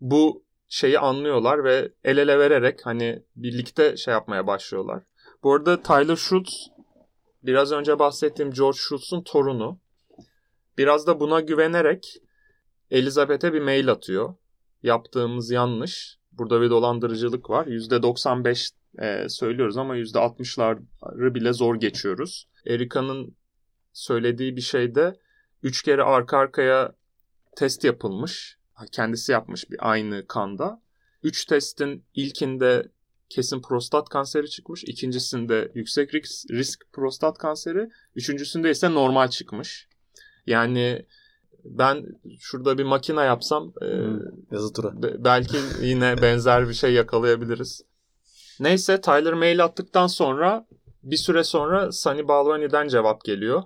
Bu 0.00 0.44
şeyi 0.68 0.98
anlıyorlar 0.98 1.64
ve 1.64 1.92
el 2.04 2.18
ele 2.18 2.38
vererek 2.38 2.86
hani 2.86 3.22
birlikte 3.36 3.96
şey 3.96 4.12
yapmaya 4.12 4.46
başlıyorlar. 4.46 5.02
Bu 5.42 5.54
arada 5.54 5.82
Tyler 5.82 6.16
Schultz 6.16 6.70
biraz 7.42 7.72
önce 7.72 7.98
bahsettiğim 7.98 8.50
George 8.50 8.78
Schultz'un 8.78 9.22
torunu. 9.22 9.78
Biraz 10.78 11.06
da 11.06 11.20
buna 11.20 11.40
güvenerek 11.40 12.22
Elizabeth'e 12.90 13.52
bir 13.52 13.60
mail 13.62 13.90
atıyor. 13.90 14.34
Yaptığımız 14.82 15.50
yanlış. 15.50 16.17
Burada 16.38 16.60
bir 16.60 16.70
dolandırıcılık 16.70 17.50
var. 17.50 17.66
%95 17.66 18.70
e, 18.98 19.28
söylüyoruz 19.28 19.76
ama 19.76 19.96
%60'ları 19.96 21.34
bile 21.34 21.52
zor 21.52 21.74
geçiyoruz. 21.76 22.48
Erika'nın 22.66 23.36
söylediği 23.92 24.56
bir 24.56 24.60
şeyde 24.60 25.16
üç 25.62 25.82
kere 25.82 26.02
arka 26.02 26.38
arkaya 26.38 26.92
test 27.56 27.84
yapılmış. 27.84 28.58
Kendisi 28.92 29.32
yapmış 29.32 29.70
bir 29.70 29.90
aynı 29.90 30.26
kanda. 30.26 30.82
Üç 31.22 31.44
testin 31.44 32.04
ilkinde 32.14 32.88
kesin 33.28 33.62
prostat 33.62 34.08
kanseri 34.08 34.50
çıkmış. 34.50 34.84
ikincisinde 34.84 35.72
yüksek 35.74 36.14
risk, 36.14 36.50
risk 36.50 36.92
prostat 36.92 37.38
kanseri. 37.38 37.88
Üçüncüsünde 38.16 38.70
ise 38.70 38.94
normal 38.94 39.28
çıkmış. 39.28 39.88
Yani 40.46 41.06
ben 41.70 42.06
şurada 42.40 42.78
bir 42.78 42.84
makine 42.84 43.22
yapsam 43.22 43.72
hmm, 43.80 44.20
yazı 44.52 44.72
tura. 44.72 45.02
Be, 45.02 45.14
belki 45.18 45.56
yine 45.82 46.22
benzer 46.22 46.68
bir 46.68 46.74
şey 46.74 46.92
yakalayabiliriz. 46.92 47.82
Neyse 48.60 49.00
Tyler 49.00 49.34
mail 49.34 49.64
attıktan 49.64 50.06
sonra 50.06 50.66
bir 51.02 51.16
süre 51.16 51.44
sonra 51.44 51.92
Sunny 51.92 52.28
Balvani'den 52.28 52.88
cevap 52.88 53.24
geliyor 53.24 53.62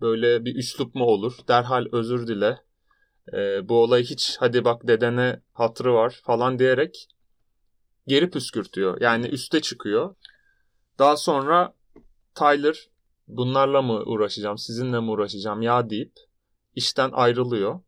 böyle 0.00 0.44
bir 0.44 0.56
üslup 0.56 0.94
mu 0.94 1.04
olur? 1.04 1.38
Derhal 1.48 1.86
özür 1.92 2.26
dile. 2.26 2.58
E, 3.32 3.68
bu 3.68 3.82
olay 3.82 4.02
hiç 4.02 4.36
hadi 4.40 4.64
bak 4.64 4.86
dedene 4.88 5.40
hatırı 5.52 5.94
var 5.94 6.20
falan 6.24 6.58
diyerek 6.58 7.08
geri 8.06 8.30
püskürtüyor. 8.30 9.00
Yani 9.00 9.26
üste 9.26 9.60
çıkıyor. 9.60 10.14
Daha 10.98 11.16
sonra 11.16 11.74
Tyler 12.34 12.88
bunlarla 13.28 13.82
mı 13.82 14.02
uğraşacağım, 14.06 14.58
sizinle 14.58 15.00
mi 15.00 15.10
uğraşacağım 15.10 15.62
ya 15.62 15.90
deyip 15.90 16.12
işten 16.76 17.10
ayrılıyor. 17.12 17.80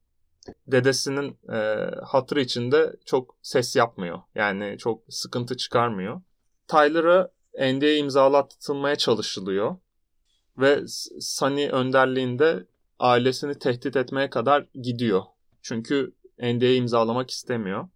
Dedesinin 0.66 1.38
e, 1.52 1.90
hatırı 2.04 2.40
içinde 2.40 2.97
çok 3.04 3.37
ses 3.42 3.76
yapmıyor. 3.76 4.23
Yani 4.35 4.76
çok 4.78 5.02
sıkıntı 5.09 5.57
çıkarmıyor. 5.57 6.21
Tyler'a 6.68 7.30
NDA 7.54 7.90
imzalatılmaya 7.90 8.97
çalışılıyor 8.97 9.76
ve 10.59 10.83
Sunny 11.21 11.68
önderliğinde 11.68 12.66
ailesini 12.99 13.59
tehdit 13.59 13.97
etmeye 13.97 14.30
kadar 14.30 14.66
gidiyor. 14.83 15.23
Çünkü 15.62 16.14
NDA 16.38 16.66
imzalamak 16.66 17.30
istemiyor. 17.30 17.88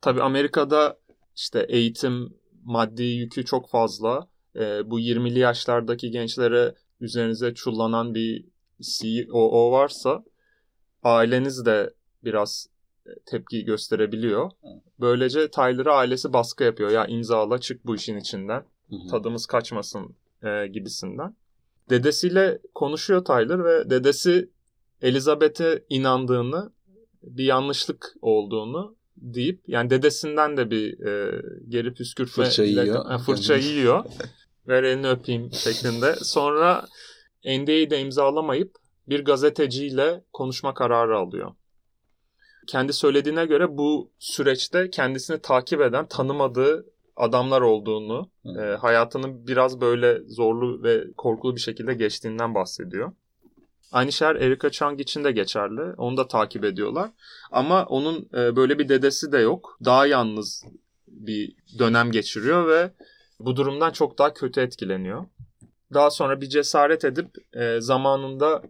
Tabi 0.00 0.22
Amerika'da 0.22 0.98
işte 1.36 1.66
eğitim, 1.68 2.34
maddi 2.64 3.02
yükü 3.02 3.44
çok 3.44 3.70
fazla. 3.70 4.28
E, 4.56 4.90
bu 4.90 5.00
20'li 5.00 5.38
yaşlardaki 5.38 6.10
gençlere 6.10 6.74
üzerinize 7.00 7.54
çullanan 7.54 8.14
bir 8.14 8.44
COO 8.80 9.72
varsa 9.72 10.24
aileniz 11.02 11.66
de 11.66 11.94
biraz 12.24 12.68
e, 13.06 13.10
tepki 13.26 13.64
gösterebiliyor. 13.64 14.50
Böylece 15.00 15.50
Tyler'a 15.50 15.94
ailesi 15.94 16.32
baskı 16.32 16.64
yapıyor. 16.64 16.90
Ya 16.90 17.06
imzala 17.06 17.58
çık 17.58 17.86
bu 17.86 17.96
işin 17.96 18.16
içinden. 18.16 18.64
Tadımız 19.10 19.46
kaçmasın 19.46 20.14
e, 20.42 20.66
gibisinden. 20.66 21.34
Dedesiyle 21.90 22.58
konuşuyor 22.74 23.24
Tyler 23.24 23.64
ve 23.64 23.90
dedesi 23.90 24.50
Elizabeth'e 25.02 25.84
inandığını, 25.88 26.70
bir 27.22 27.44
yanlışlık 27.44 28.14
olduğunu 28.22 28.94
deyip 29.16 29.60
yani 29.66 29.90
dedesinden 29.90 30.56
de 30.56 30.70
bir 30.70 31.06
e, 31.06 31.42
geri 31.68 31.94
püskürtme 31.94 32.44
fırça 32.44 32.64
yiyor. 32.64 33.10
E, 33.10 33.18
fırça 33.18 33.56
yiyor. 33.56 34.04
ver 34.68 34.82
elini 34.82 35.08
öpeyim 35.08 35.52
şeklinde. 35.52 36.14
Sonra 36.22 36.86
NDA'yı 37.44 37.90
da 37.90 37.96
imzalamayıp 37.96 38.76
bir 39.08 39.24
gazeteciyle 39.24 40.24
konuşma 40.32 40.74
kararı 40.74 41.18
alıyor. 41.18 41.52
Kendi 42.66 42.92
söylediğine 42.92 43.46
göre 43.46 43.76
bu 43.78 44.10
süreçte 44.18 44.90
kendisini 44.90 45.38
takip 45.42 45.80
eden 45.80 46.08
tanımadığı 46.08 46.86
adamlar 47.16 47.60
olduğunu, 47.60 48.30
e, 48.58 48.60
hayatının 48.60 49.46
biraz 49.46 49.80
böyle 49.80 50.20
zorlu 50.26 50.82
ve 50.82 51.04
korkulu 51.16 51.56
bir 51.56 51.60
şekilde 51.60 51.94
geçtiğinden 51.94 52.54
bahsediyor. 52.54 53.12
Aynı 53.92 54.12
şeyler 54.12 54.36
Erika 54.36 54.70
Chang 54.70 55.00
için 55.00 55.24
de 55.24 55.32
geçerli. 55.32 55.80
Onu 55.80 56.16
da 56.16 56.28
takip 56.28 56.64
ediyorlar. 56.64 57.10
Ama 57.50 57.84
onun 57.84 58.28
e, 58.34 58.56
böyle 58.56 58.78
bir 58.78 58.88
dedesi 58.88 59.32
de 59.32 59.38
yok. 59.38 59.78
Daha 59.84 60.06
yalnız 60.06 60.64
bir 61.08 61.52
dönem 61.78 62.10
geçiriyor 62.10 62.68
ve 62.68 62.90
bu 63.40 63.56
durumdan 63.56 63.90
çok 63.90 64.18
daha 64.18 64.34
kötü 64.34 64.60
etkileniyor. 64.60 65.26
Daha 65.94 66.10
sonra 66.10 66.40
bir 66.40 66.48
cesaret 66.48 67.04
edip 67.04 67.30
e, 67.52 67.80
zamanında 67.80 68.62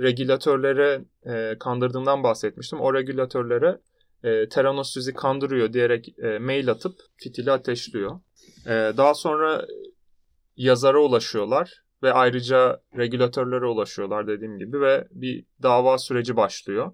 regülatörlere 0.00 1.04
e, 1.26 1.58
kandırdığından 1.58 2.22
bahsetmiştim. 2.22 2.80
O 2.80 2.94
regülatörlere 2.94 3.80
e, 4.24 4.48
Theranos 4.48 4.92
sizi 4.92 5.14
kandırıyor 5.14 5.72
diyerek 5.72 6.18
e, 6.18 6.38
mail 6.38 6.70
atıp 6.70 6.92
fitili 7.16 7.52
ateşliyor. 7.52 8.20
E, 8.66 8.70
daha 8.70 9.14
sonra 9.14 9.66
yazara 10.56 10.98
ulaşıyorlar 10.98 11.82
ve 12.02 12.12
ayrıca 12.12 12.80
regülatörlere 12.96 13.66
ulaşıyorlar 13.66 14.26
dediğim 14.26 14.58
gibi 14.58 14.80
ve 14.80 15.08
bir 15.10 15.44
dava 15.62 15.98
süreci 15.98 16.36
başlıyor. 16.36 16.92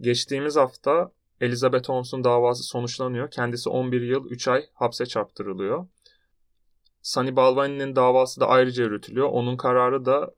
Geçtiğimiz 0.00 0.56
hafta 0.56 1.12
Elizabeth 1.40 1.88
Holmes'un 1.88 2.24
davası 2.24 2.62
sonuçlanıyor. 2.62 3.30
Kendisi 3.30 3.68
11 3.68 4.02
yıl 4.02 4.30
3 4.30 4.48
ay 4.48 4.66
hapse 4.74 5.06
çarptırılıyor. 5.06 5.86
Sunny 7.04 7.36
Balvani'nin 7.36 7.96
davası 7.96 8.40
da 8.40 8.48
ayrıca 8.48 8.84
yürütülüyor. 8.84 9.28
Onun 9.28 9.56
kararı 9.56 10.04
da 10.04 10.34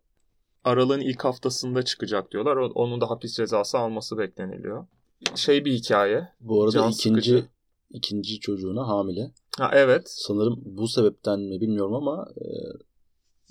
aralığın 0.65 1.01
ilk 1.01 1.25
haftasında 1.25 1.83
çıkacak 1.83 2.33
diyorlar. 2.33 2.57
Onun 2.57 3.01
da 3.01 3.11
hapis 3.11 3.37
cezası 3.37 3.79
alması 3.79 4.19
bekleniliyor. 4.19 4.87
Şey 5.35 5.65
bir 5.65 5.73
hikaye. 5.73 6.29
Bu 6.41 6.63
arada 6.63 6.73
Can 6.73 6.91
ikinci 6.91 7.31
sıkıcı. 7.31 7.49
ikinci 7.91 8.41
çocuğuna 8.41 8.89
hamile. 8.89 9.31
Ha 9.59 9.71
evet. 9.75 10.03
Sanırım 10.07 10.63
bu 10.65 10.89
sebepten 10.89 11.41
mi 11.41 11.61
bilmiyorum 11.61 11.95
ama 11.95 12.29
e, 12.41 12.47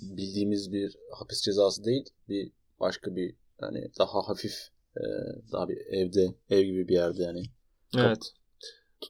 bildiğimiz 0.00 0.72
bir 0.72 0.96
hapis 1.12 1.42
cezası 1.42 1.84
değil. 1.84 2.04
Bir 2.28 2.50
başka 2.80 3.16
bir 3.16 3.34
yani 3.62 3.88
daha 3.98 4.28
hafif 4.28 4.54
e, 4.96 5.04
daha 5.52 5.68
bir 5.68 5.76
evde 5.76 6.34
ev 6.50 6.62
gibi 6.62 6.88
bir 6.88 6.94
yerde 6.94 7.22
yani. 7.22 7.42
Evet. 7.96 8.32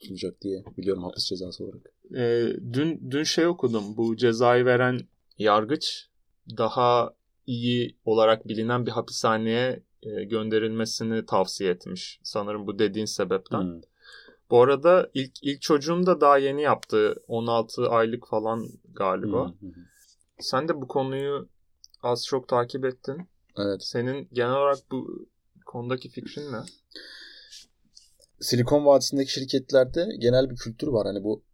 Tutulacak 0.01 0.41
diye 0.43 0.65
biliyorum 0.77 1.03
hapis 1.03 1.25
cezası 1.25 1.65
olarak. 1.65 1.93
E, 2.17 2.53
dün 2.73 3.11
dün 3.11 3.23
şey 3.23 3.47
okudum. 3.47 3.97
Bu 3.97 4.17
cezayı 4.17 4.65
veren 4.65 5.01
yargıç 5.39 6.09
daha 6.59 7.15
iyi 7.47 7.97
olarak 8.05 8.49
bilinen 8.49 8.87
bir 8.87 8.91
hapishaneye 8.91 9.83
e, 10.03 10.25
gönderilmesini 10.25 11.27
tavsiye 11.27 11.71
etmiş. 11.71 12.21
Sanırım 12.23 12.67
bu 12.67 12.79
dediğin 12.79 13.07
sebepten. 13.07 13.63
Hmm. 13.63 13.81
Bu 14.51 14.63
arada 14.63 15.11
ilk 15.15 15.33
ilk 15.43 15.63
çocuğum 15.63 16.07
da 16.07 16.21
daha 16.21 16.39
yeni 16.39 16.63
yaptı. 16.63 17.23
16 17.29 17.89
aylık 17.89 18.29
falan 18.29 18.69
galiba. 18.95 19.49
Hmm. 19.49 19.71
Sen 20.39 20.69
de 20.69 20.81
bu 20.81 20.89
konuyu 20.89 21.49
az 22.03 22.27
çok 22.27 22.49
takip 22.49 22.85
ettin. 22.85 23.29
Evet. 23.59 23.83
Senin 23.83 24.29
genel 24.33 24.57
olarak 24.57 24.79
bu 24.91 25.27
konudaki 25.67 26.09
fikrin 26.09 26.53
ne? 26.53 26.61
Silikon 28.41 28.87
Vadisi'ndeki 28.87 29.33
şirketlerde 29.33 30.09
genel 30.19 30.51
bir 30.51 30.57
kültür 30.57 30.89
var. 30.89 31.07
Hani 31.07 31.25
bu 31.25 31.45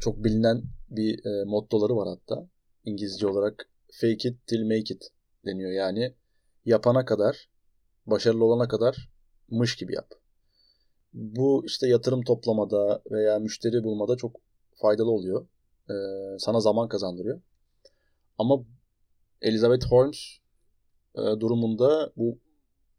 çok 0.00 0.24
bilinen 0.24 0.62
bir 0.90 1.26
e, 1.26 1.44
mottoları 1.44 1.96
var 1.96 2.08
hatta. 2.08 2.48
İngilizce 2.84 3.26
olarak 3.26 3.68
fake 4.00 4.28
it 4.28 4.46
till 4.46 4.62
make 4.62 4.94
it 4.94 5.02
deniyor. 5.46 5.70
Yani 5.70 6.14
yapana 6.64 7.04
kadar, 7.04 7.48
başarılı 8.06 8.44
olana 8.44 8.68
kadar 8.68 9.08
mış 9.50 9.76
gibi 9.76 9.94
yap. 9.94 10.10
Bu 11.12 11.64
işte 11.66 11.88
yatırım 11.88 12.22
toplamada 12.22 13.02
veya 13.10 13.38
müşteri 13.38 13.84
bulmada 13.84 14.16
çok 14.16 14.40
faydalı 14.82 15.10
oluyor. 15.10 15.46
Ee, 15.90 15.94
sana 16.38 16.60
zaman 16.60 16.88
kazandırıyor. 16.88 17.40
Ama 18.38 18.64
Elizabeth 19.42 19.86
Holmes 19.86 20.38
e, 21.14 21.20
durumunda 21.40 22.12
bu 22.16 22.38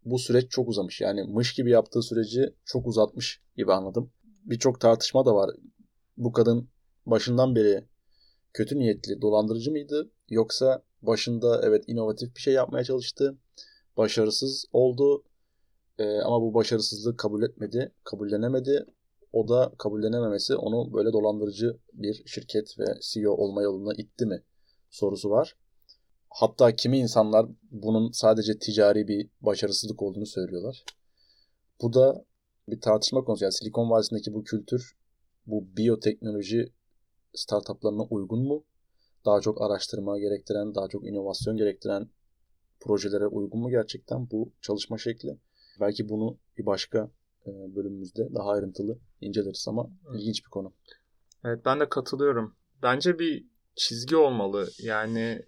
bu 0.06 0.20
süreç 0.20 0.52
çok 0.52 0.70
uzamış. 0.70 1.02
Yani 1.02 1.24
mış 1.24 1.54
gibi 1.54 1.72
yaptığı 1.72 2.02
süreci 2.02 2.54
çok 2.66 2.88
uzatmış 2.88 3.42
gibi 3.58 3.74
anladım. 3.74 4.12
Birçok 4.46 4.80
tartışma 4.82 5.26
da 5.26 5.36
var. 5.36 5.52
Bu 6.18 6.32
kadın 6.32 6.70
başından 7.06 7.56
beri 7.56 7.86
kötü 8.54 8.80
niyetli, 8.80 9.22
dolandırıcı 9.22 9.72
mıydı? 9.72 10.12
Yoksa 10.30 10.84
başında 11.02 11.62
evet 11.64 11.84
inovatif 11.88 12.36
bir 12.36 12.42
şey 12.42 12.54
yapmaya 12.54 12.84
çalıştı. 12.84 13.38
Başarısız 13.98 14.66
oldu. 14.72 15.24
Ee, 16.00 16.20
ama 16.20 16.42
bu 16.42 16.54
başarısızlığı 16.54 17.18
kabul 17.18 17.44
etmedi, 17.44 17.92
kabullenemedi. 18.04 18.86
O 19.34 19.48
da 19.48 19.74
kabullenememesi 19.78 20.56
onu 20.56 20.94
böyle 20.94 21.14
dolandırıcı 21.14 21.78
bir 21.94 22.24
şirket 22.26 22.80
ve 22.80 22.86
CEO 23.02 23.32
olma 23.32 23.62
yoluna 23.62 23.94
itti 23.98 24.26
mi 24.26 24.44
sorusu 24.90 25.30
var. 25.30 25.56
Hatta 26.38 26.76
kimi 26.76 26.98
insanlar 26.98 27.46
bunun 27.72 28.12
sadece 28.12 28.60
ticari 28.60 29.08
bir 29.08 29.30
başarısızlık 29.42 30.02
olduğunu 30.02 30.26
söylüyorlar. 30.26 30.84
Bu 31.82 31.94
da 31.94 32.26
bir 32.70 32.82
tartışma 32.82 33.24
konusu. 33.24 33.44
Yani 33.44 33.54
Silikon 33.54 33.90
Vadisi'ndeki 33.90 34.34
bu 34.34 34.44
kültür 34.44 34.96
bu 35.46 35.78
biyoteknoloji 35.78 36.74
startuplarına 37.34 38.04
uygun 38.04 38.48
mu? 38.48 38.66
Daha 39.26 39.42
çok 39.42 39.62
araştırma 39.62 40.20
gerektiren, 40.20 40.76
daha 40.76 40.88
çok 40.88 41.08
inovasyon 41.08 41.58
gerektiren 41.58 42.10
projelere 42.80 43.28
uygun 43.28 43.60
mu 43.60 43.70
gerçekten 43.70 44.30
bu 44.32 44.52
çalışma 44.62 44.98
şekli? 44.98 45.38
Belki 45.80 46.10
bunu 46.10 46.38
bir 46.58 46.66
başka 46.66 47.12
e, 47.48 47.76
bölümümüzde 47.76 48.34
daha 48.36 48.50
ayrıntılı 48.50 48.98
inceleriz 49.22 49.66
ama 49.68 49.90
ilginç 50.16 50.46
bir 50.46 50.50
konu. 50.50 50.74
Evet 51.46 51.66
ben 51.66 51.80
de 51.80 51.90
katılıyorum. 51.90 52.56
Bence 52.84 53.20
bir 53.20 53.46
çizgi 53.76 54.16
olmalı. 54.16 54.68
Yani 54.80 55.42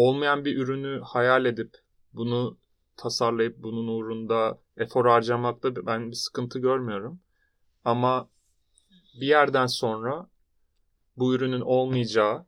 olmayan 0.00 0.44
bir 0.44 0.56
ürünü 0.56 1.00
hayal 1.00 1.44
edip 1.44 1.76
bunu 2.12 2.58
tasarlayıp 2.96 3.62
bunun 3.62 3.88
uğrunda 3.88 4.58
efor 4.76 5.06
harcamakta 5.06 5.86
ben 5.86 6.10
bir 6.10 6.16
sıkıntı 6.16 6.58
görmüyorum. 6.58 7.20
Ama 7.84 8.28
bir 9.20 9.26
yerden 9.26 9.66
sonra 9.66 10.26
bu 11.16 11.34
ürünün 11.34 11.60
olmayacağı 11.60 12.46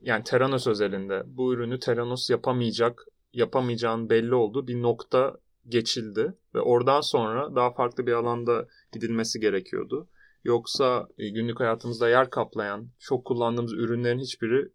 yani 0.00 0.24
Teranos 0.24 0.66
özelinde 0.66 1.22
bu 1.26 1.54
ürünü 1.54 1.78
Teranos 1.78 2.30
yapamayacak 2.30 3.06
yapamayacağın 3.32 4.10
belli 4.10 4.34
oldu 4.34 4.66
bir 4.66 4.82
nokta 4.82 5.36
geçildi 5.68 6.34
ve 6.54 6.60
oradan 6.60 7.00
sonra 7.00 7.54
daha 7.56 7.72
farklı 7.72 8.06
bir 8.06 8.12
alanda 8.12 8.66
gidilmesi 8.92 9.40
gerekiyordu. 9.40 10.08
Yoksa 10.44 11.08
e, 11.18 11.28
günlük 11.28 11.60
hayatımızda 11.60 12.08
yer 12.08 12.30
kaplayan 12.30 12.88
çok 12.98 13.24
kullandığımız 13.24 13.72
ürünlerin 13.72 14.18
hiçbiri 14.18 14.72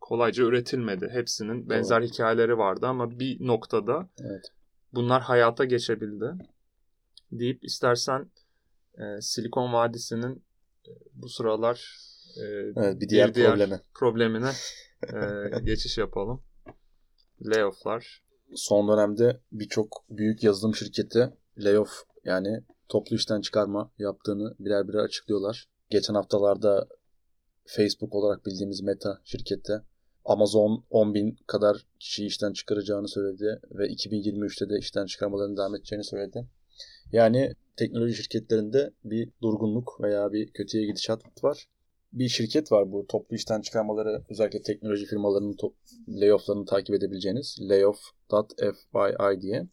kolayca 0.00 0.44
üretilmedi. 0.44 1.08
Hepsinin 1.12 1.70
benzer 1.70 2.02
Doğru. 2.02 2.08
hikayeleri 2.08 2.58
vardı 2.58 2.86
ama 2.86 3.18
bir 3.18 3.46
noktada 3.46 4.08
evet. 4.20 4.44
bunlar 4.92 5.22
hayata 5.22 5.64
geçebildi. 5.64 6.32
Deyip 7.32 7.64
istersen 7.64 8.30
e, 8.98 9.20
Silikon 9.20 9.72
Vadisi'nin 9.72 10.44
e, 10.88 10.90
bu 11.14 11.28
sıralar 11.28 11.98
e, 12.36 12.42
evet, 12.76 13.00
bir 13.00 13.08
diğer, 13.08 13.28
bir 13.28 13.34
diğer 13.34 13.50
problemi. 13.50 13.80
problemine 13.94 14.50
e, 15.02 15.60
geçiş 15.64 15.98
yapalım. 15.98 16.42
Layoff'lar. 17.42 18.22
Son 18.54 18.88
dönemde 18.88 19.40
birçok 19.52 20.04
büyük 20.10 20.42
yazılım 20.42 20.74
şirketi 20.74 21.30
layoff 21.58 21.90
yani 22.24 22.64
toplu 22.88 23.16
işten 23.16 23.40
çıkarma 23.40 23.90
yaptığını 23.98 24.54
birer 24.58 24.88
birer 24.88 24.98
açıklıyorlar. 24.98 25.68
Geçen 25.90 26.14
haftalarda 26.14 26.88
Facebook 27.64 28.14
olarak 28.14 28.46
bildiğimiz 28.46 28.80
Meta 28.80 29.20
şirkette 29.24 29.72
Amazon 30.24 30.84
10 30.90 31.14
bin 31.14 31.36
kadar 31.46 31.86
kişiyi 32.00 32.26
işten 32.26 32.52
çıkaracağını 32.52 33.08
söyledi 33.08 33.60
ve 33.70 33.86
2023'te 33.86 34.70
de 34.70 34.78
işten 34.78 35.06
çıkarmalarını 35.06 35.56
devam 35.56 35.74
edeceğini 35.74 36.04
söyledi. 36.04 36.46
Yani 37.12 37.54
teknoloji 37.76 38.14
şirketlerinde 38.14 38.90
bir 39.04 39.30
durgunluk 39.42 40.00
veya 40.00 40.32
bir 40.32 40.52
kötüye 40.52 40.86
gidişat 40.86 41.44
var. 41.44 41.66
Bir 42.12 42.28
şirket 42.28 42.72
var 42.72 42.92
bu 42.92 43.06
toplu 43.06 43.36
işten 43.36 43.60
çıkarmaları 43.60 44.24
özellikle 44.30 44.62
teknoloji 44.62 45.06
firmalarının 45.06 45.56
layofflarını 46.08 46.64
takip 46.64 46.94
edebileceğiniz 46.94 47.56
layoff.fyi 47.60 49.40
diye. 49.40 49.68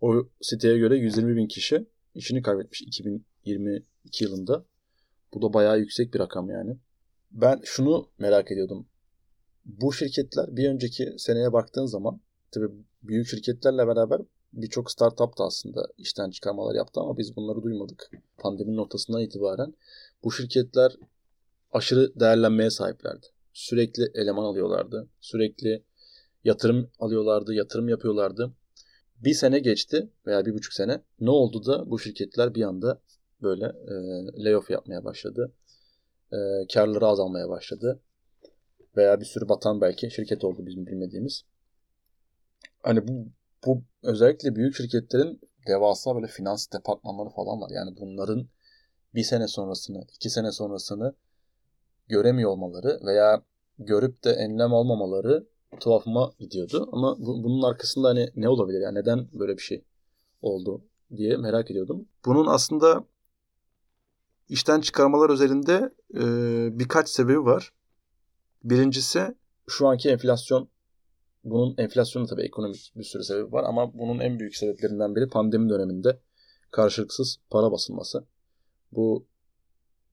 O 0.00 0.28
siteye 0.40 0.78
göre 0.78 0.96
120 0.96 1.36
bin 1.36 1.46
kişi 1.46 1.86
işini 2.14 2.42
kaybetmiş 2.42 2.82
2022 2.82 4.24
yılında. 4.24 4.64
Bu 5.34 5.42
da 5.42 5.52
bayağı 5.52 5.78
yüksek 5.78 6.14
bir 6.14 6.18
rakam 6.18 6.50
yani. 6.50 6.76
Ben 7.32 7.60
şunu 7.64 8.08
merak 8.18 8.52
ediyordum. 8.52 8.86
Bu 9.64 9.92
şirketler 9.92 10.56
bir 10.56 10.68
önceki 10.68 11.14
seneye 11.18 11.52
baktığın 11.52 11.86
zaman 11.86 12.20
tabii 12.50 12.68
büyük 13.02 13.26
şirketlerle 13.26 13.86
beraber 13.86 14.20
birçok 14.52 14.90
startup 14.90 15.38
da 15.38 15.44
aslında 15.44 15.88
işten 15.98 16.30
çıkarmalar 16.30 16.74
yaptı 16.74 17.00
ama 17.00 17.18
biz 17.18 17.36
bunları 17.36 17.62
duymadık. 17.62 18.10
Pandeminin 18.38 18.76
ortasından 18.76 19.22
itibaren 19.22 19.74
bu 20.24 20.32
şirketler 20.32 20.96
aşırı 21.72 22.20
değerlenmeye 22.20 22.70
sahiplerdi. 22.70 23.26
Sürekli 23.52 24.10
eleman 24.14 24.44
alıyorlardı. 24.44 25.08
Sürekli 25.20 25.82
yatırım 26.44 26.90
alıyorlardı, 26.98 27.54
yatırım 27.54 27.88
yapıyorlardı. 27.88 28.52
Bir 29.18 29.34
sene 29.34 29.58
geçti 29.58 30.10
veya 30.26 30.46
bir 30.46 30.54
buçuk 30.54 30.72
sene. 30.72 31.02
Ne 31.20 31.30
oldu 31.30 31.66
da 31.66 31.90
bu 31.90 31.98
şirketler 31.98 32.54
bir 32.54 32.62
anda 32.62 33.00
böyle 33.42 33.64
e, 33.64 33.94
layoff 34.44 34.70
yapmaya 34.70 35.04
başladı. 35.04 35.52
E, 36.32 36.66
karları 36.74 37.06
azalmaya 37.06 37.48
başladı. 37.48 38.00
Veya 38.96 39.20
bir 39.20 39.24
sürü 39.24 39.48
batan 39.48 39.80
belki 39.80 40.10
şirket 40.10 40.44
oldu 40.44 40.66
bizim 40.66 40.86
bilmediğimiz. 40.86 41.42
Hani 42.82 43.08
bu, 43.08 43.26
bu 43.66 43.82
özellikle 44.02 44.56
büyük 44.56 44.74
şirketlerin 44.74 45.40
devasa 45.66 46.14
böyle 46.14 46.26
finans 46.26 46.72
departmanları 46.72 47.28
falan 47.28 47.60
var. 47.60 47.70
Yani 47.74 47.96
bunların 48.00 48.48
bir 49.14 49.22
sene 49.22 49.48
sonrasını, 49.48 50.04
iki 50.14 50.30
sene 50.30 50.52
sonrasını 50.52 51.14
göremiyor 52.08 52.50
olmaları 52.50 53.00
veya 53.06 53.42
görüp 53.78 54.24
de 54.24 54.30
enlem 54.30 54.74
almamaları 54.74 55.46
tuhafıma 55.80 56.32
gidiyordu. 56.38 56.88
Ama 56.92 57.16
bu, 57.18 57.44
bunun 57.44 57.62
arkasında 57.62 58.08
hani 58.08 58.30
ne 58.36 58.48
olabilir? 58.48 58.80
Yani 58.80 58.98
neden 58.98 59.28
böyle 59.32 59.56
bir 59.56 59.62
şey 59.62 59.84
oldu 60.42 60.84
diye 61.16 61.36
merak 61.36 61.70
ediyordum. 61.70 62.08
Bunun 62.24 62.46
aslında 62.46 63.04
işten 64.52 64.80
çıkarmalar 64.80 65.30
özelinde 65.30 65.94
e, 66.14 66.22
birkaç 66.78 67.08
sebebi 67.08 67.44
var. 67.44 67.72
Birincisi 68.64 69.34
şu 69.68 69.88
anki 69.88 70.10
enflasyon. 70.10 70.68
Bunun 71.44 71.74
enflasyonu 71.78 72.26
tabii 72.26 72.42
ekonomik 72.42 72.92
bir 72.96 73.04
sürü 73.04 73.24
sebebi 73.24 73.52
var 73.52 73.64
ama 73.64 73.94
bunun 73.94 74.18
en 74.18 74.38
büyük 74.38 74.56
sebeplerinden 74.56 75.16
biri 75.16 75.28
pandemi 75.28 75.70
döneminde 75.70 76.20
karşılıksız 76.70 77.38
para 77.50 77.72
basılması. 77.72 78.24
Bu 78.92 79.26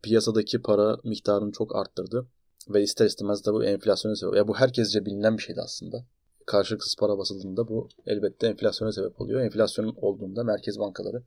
piyasadaki 0.01 0.61
para 0.61 0.97
miktarını 1.03 1.51
çok 1.51 1.75
arttırdı. 1.75 2.27
Ve 2.69 2.83
ister 2.83 3.05
istemez 3.05 3.45
de 3.45 3.53
bu 3.53 3.63
enflasyona 3.63 4.15
sebep. 4.15 4.35
Ya 4.35 4.47
bu 4.47 4.55
herkesce 4.55 5.05
bilinen 5.05 5.37
bir 5.37 5.43
şeydi 5.43 5.61
aslında. 5.61 6.05
Karşılıksız 6.45 6.95
para 6.99 7.17
basıldığında 7.17 7.67
bu 7.67 7.89
elbette 8.05 8.47
enflasyona 8.47 8.91
sebep 8.91 9.21
oluyor. 9.21 9.41
Enflasyon 9.41 9.95
olduğunda 10.01 10.43
merkez 10.43 10.79
bankaları 10.79 11.23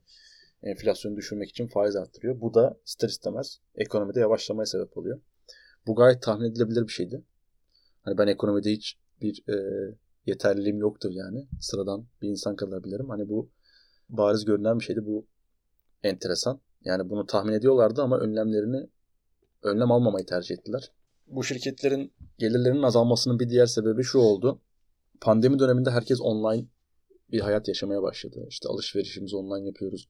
enflasyonu 0.63 1.15
düşürmek 1.15 1.49
için 1.49 1.67
faiz 1.67 1.95
arttırıyor. 1.95 2.41
Bu 2.41 2.53
da 2.53 2.79
ister 2.85 3.09
istemez 3.09 3.59
ekonomide 3.75 4.19
yavaşlamaya 4.19 4.65
sebep 4.65 4.97
oluyor. 4.97 5.21
Bu 5.87 5.95
gayet 5.95 6.21
tahmin 6.21 6.45
edilebilir 6.45 6.87
bir 6.87 6.91
şeydi. 6.91 7.23
Hani 8.01 8.17
ben 8.17 8.27
ekonomide 8.27 8.71
hiç 8.71 8.97
bir 9.21 9.43
e, 9.49 9.55
yeterliliğim 10.25 10.77
yoktur 10.77 11.11
yani. 11.11 11.47
Sıradan 11.59 12.05
bir 12.21 12.29
insan 12.29 12.55
kalabilirim. 12.55 13.09
Hani 13.09 13.29
bu 13.29 13.49
bariz 14.09 14.45
görünen 14.45 14.79
bir 14.79 14.85
şeydi. 14.85 15.05
Bu 15.05 15.25
enteresan. 16.03 16.59
Yani 16.85 17.09
bunu 17.09 17.25
tahmin 17.25 17.53
ediyorlardı 17.53 18.01
ama 18.01 18.19
önlemlerini 18.19 18.89
önlem 19.63 19.91
almamayı 19.91 20.25
tercih 20.25 20.55
ettiler. 20.55 20.91
Bu 21.27 21.43
şirketlerin 21.43 22.13
gelirlerinin 22.37 22.83
azalmasının 22.83 23.39
bir 23.39 23.49
diğer 23.49 23.65
sebebi 23.65 24.03
şu 24.03 24.19
oldu. 24.19 24.61
Pandemi 25.21 25.59
döneminde 25.59 25.91
herkes 25.91 26.21
online 26.21 26.65
bir 27.31 27.39
hayat 27.39 27.67
yaşamaya 27.67 28.01
başladı. 28.01 28.45
İşte 28.49 28.69
alışverişimizi 28.69 29.35
online 29.35 29.67
yapıyoruz. 29.67 30.09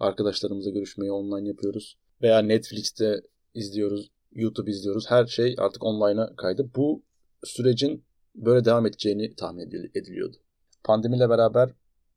Arkadaşlarımızla 0.00 0.70
görüşmeyi 0.70 1.12
online 1.12 1.48
yapıyoruz. 1.48 1.96
Veya 2.22 2.38
Netflix'te 2.38 3.20
izliyoruz, 3.54 4.10
YouTube 4.32 4.70
izliyoruz. 4.70 5.10
Her 5.10 5.26
şey 5.26 5.54
artık 5.58 5.84
online'a 5.84 6.36
kaydı. 6.36 6.70
Bu 6.76 7.02
sürecin 7.44 8.04
böyle 8.34 8.64
devam 8.64 8.86
edeceğini 8.86 9.34
tahmin 9.34 9.90
ediliyordu. 9.94 10.36
Pandemiyle 10.84 11.28
beraber 11.28 11.70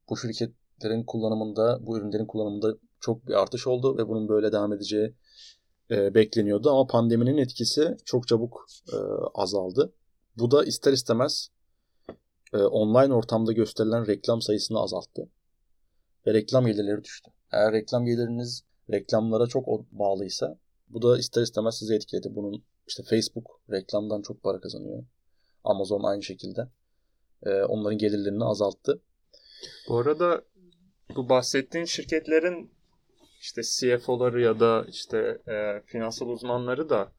bu 0.10 0.18
şirketlerin 0.18 1.04
kullanımında, 1.04 1.80
bu 1.86 1.98
ürünlerin 1.98 2.26
kullanımında 2.26 2.78
çok 3.00 3.28
bir 3.28 3.34
artış 3.34 3.68
oldu 3.68 3.98
ve 3.98 4.08
bunun 4.08 4.30
böyle 4.30 4.52
devam 4.52 4.74
edeceği 4.74 5.16
e, 5.92 6.14
bekleniyordu 6.16 6.70
ama 6.70 6.88
pandeminin 6.88 7.38
etkisi 7.38 7.98
çok 8.06 8.28
çabuk 8.28 8.66
e, 8.94 8.98
azaldı. 9.34 9.94
Bu 10.38 10.52
da 10.52 10.66
ister 10.66 10.94
istemez 10.94 11.50
e, 12.54 12.58
online 12.58 13.14
ortamda 13.14 13.52
gösterilen 13.52 14.08
reklam 14.08 14.42
sayısını 14.42 14.80
azalttı 14.80 15.30
ve 16.28 16.34
reklam 16.34 16.66
gelirleri 16.66 17.04
düştü. 17.04 17.32
Eğer 17.52 17.74
reklam 17.74 18.06
geliriniz 18.06 18.64
reklamlara 18.92 19.48
çok 19.48 19.68
bağlıysa 19.92 20.58
bu 20.90 21.02
da 21.02 21.18
ister 21.18 21.42
istemez 21.42 21.78
sizi 21.78 21.96
etkiledi. 21.96 22.36
Bunun 22.36 22.64
işte 22.88 23.04
Facebook 23.04 23.62
reklamdan 23.72 24.22
çok 24.22 24.44
para 24.44 24.60
kazanıyor. 24.60 25.04
Amazon 25.64 26.04
aynı 26.04 26.24
şekilde. 26.24 26.68
E, 27.44 27.50
onların 27.64 27.98
gelirlerini 27.98 28.46
azalttı. 28.46 29.02
Bu 29.90 29.98
arada 29.98 30.44
bu 31.16 31.30
bahsettiğin 31.30 31.86
şirketlerin 31.86 32.72
işte 33.42 33.62
CFO'ları 33.64 34.42
ya 34.42 34.60
da 34.60 34.86
işte 34.90 35.42
e, 35.48 35.82
finansal 35.86 36.28
uzmanları 36.28 36.90
da 36.90 37.12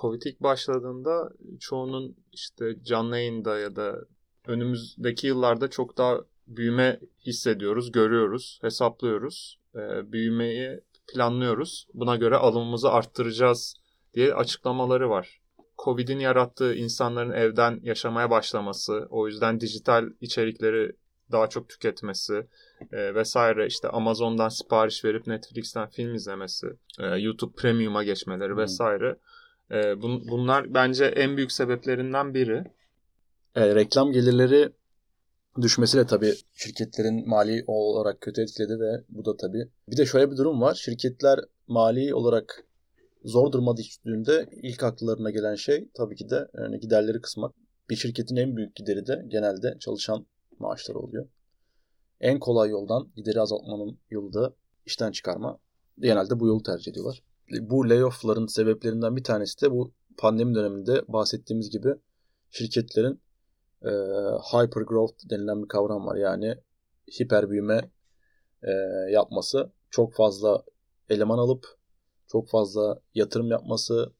Covid 0.00 0.22
ilk 0.22 0.40
başladığında 0.40 1.30
çoğunun 1.60 2.16
işte 2.32 2.64
canlı 2.82 3.16
yayında 3.16 3.58
ya 3.58 3.76
da 3.76 3.98
önümüzdeki 4.46 5.26
yıllarda 5.26 5.70
çok 5.70 5.98
daha 5.98 6.18
büyüme 6.46 7.00
hissediyoruz, 7.26 7.92
görüyoruz, 7.92 8.58
hesaplıyoruz. 8.62 9.61
E, 9.76 10.12
büyümeyi 10.12 10.80
planlıyoruz. 11.14 11.86
Buna 11.94 12.16
göre 12.16 12.36
alımımızı 12.36 12.90
arttıracağız 12.90 13.74
diye 14.14 14.34
açıklamaları 14.34 15.10
var. 15.10 15.40
Covid'in 15.84 16.18
yarattığı 16.18 16.74
insanların 16.74 17.32
evden 17.32 17.80
yaşamaya 17.82 18.30
başlaması, 18.30 19.06
o 19.10 19.26
yüzden 19.28 19.60
dijital 19.60 20.04
içerikleri 20.20 20.92
daha 21.32 21.48
çok 21.48 21.68
tüketmesi 21.68 22.46
e, 22.92 23.14
vesaire 23.14 23.66
işte 23.66 23.88
Amazon'dan 23.88 24.48
sipariş 24.48 25.04
verip 25.04 25.26
Netflix'ten 25.26 25.88
film 25.88 26.14
izlemesi, 26.14 26.66
e, 27.00 27.06
YouTube 27.06 27.54
Premium'a 27.56 28.04
geçmeleri 28.04 28.56
vesaire. 28.56 29.16
E, 29.70 30.02
bun, 30.02 30.28
bunlar 30.28 30.74
bence 30.74 31.04
en 31.04 31.36
büyük 31.36 31.52
sebeplerinden 31.52 32.34
biri. 32.34 32.64
E, 33.54 33.74
reklam 33.74 34.12
gelirleri 34.12 34.72
düşmesiyle 35.60 36.06
tabii 36.06 36.34
şirketlerin 36.52 37.28
mali 37.28 37.64
olarak 37.66 38.20
kötü 38.20 38.42
etkiledi 38.42 38.80
ve 38.80 39.04
bu 39.08 39.24
da 39.24 39.36
tabii. 39.36 39.68
Bir 39.88 39.96
de 39.96 40.06
şöyle 40.06 40.30
bir 40.30 40.36
durum 40.36 40.60
var. 40.60 40.74
Şirketler 40.74 41.40
mali 41.66 42.14
olarak 42.14 42.64
zor 43.24 43.52
duruma 43.52 43.76
düştüğünde 43.76 44.48
ilk 44.62 44.82
akıllarına 44.82 45.30
gelen 45.30 45.54
şey 45.54 45.88
tabii 45.94 46.16
ki 46.16 46.30
de 46.30 46.48
yani 46.54 46.80
giderleri 46.80 47.20
kısmak. 47.20 47.54
Bir 47.90 47.96
şirketin 47.96 48.36
en 48.36 48.56
büyük 48.56 48.76
gideri 48.76 49.06
de 49.06 49.24
genelde 49.28 49.76
çalışan 49.80 50.26
maaşları 50.58 50.98
oluyor. 50.98 51.28
En 52.20 52.38
kolay 52.38 52.70
yoldan 52.70 53.12
gideri 53.16 53.40
azaltmanın 53.40 53.98
yolu 54.10 54.32
da 54.32 54.54
işten 54.86 55.12
çıkarma. 55.12 55.58
Genelde 55.98 56.40
bu 56.40 56.46
yolu 56.46 56.62
tercih 56.62 56.92
ediyorlar. 56.92 57.22
Bu 57.60 57.88
layoff'ların 57.88 58.46
sebeplerinden 58.46 59.16
bir 59.16 59.24
tanesi 59.24 59.62
de 59.62 59.70
bu 59.70 59.92
pandemi 60.18 60.54
döneminde 60.54 61.02
bahsettiğimiz 61.08 61.70
gibi 61.70 61.94
şirketlerin 62.50 63.20
e, 63.84 63.90
hyper 64.52 64.82
growth 64.82 65.30
denilen 65.30 65.62
bir 65.62 65.68
kavram 65.68 66.06
var. 66.06 66.16
Yani 66.16 66.54
hiper 67.20 67.50
büyüme 67.50 67.90
e, 68.62 68.70
yapması, 69.10 69.72
çok 69.90 70.14
fazla 70.14 70.62
eleman 71.08 71.38
alıp 71.38 71.66
çok 72.26 72.48
fazla 72.48 73.00
yatırım 73.14 73.50
yapması. 73.50 74.12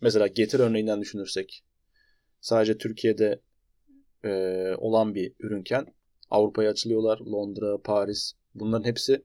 Mesela 0.00 0.26
Getir 0.26 0.60
örneğinden 0.60 1.00
düşünürsek 1.00 1.64
sadece 2.40 2.78
Türkiye'de 2.78 3.40
e, 4.24 4.74
olan 4.78 5.14
bir 5.14 5.34
ürünken 5.40 5.86
Avrupa'ya 6.30 6.70
açılıyorlar. 6.70 7.18
Londra, 7.18 7.82
Paris 7.82 8.32
bunların 8.54 8.84
hepsi 8.84 9.24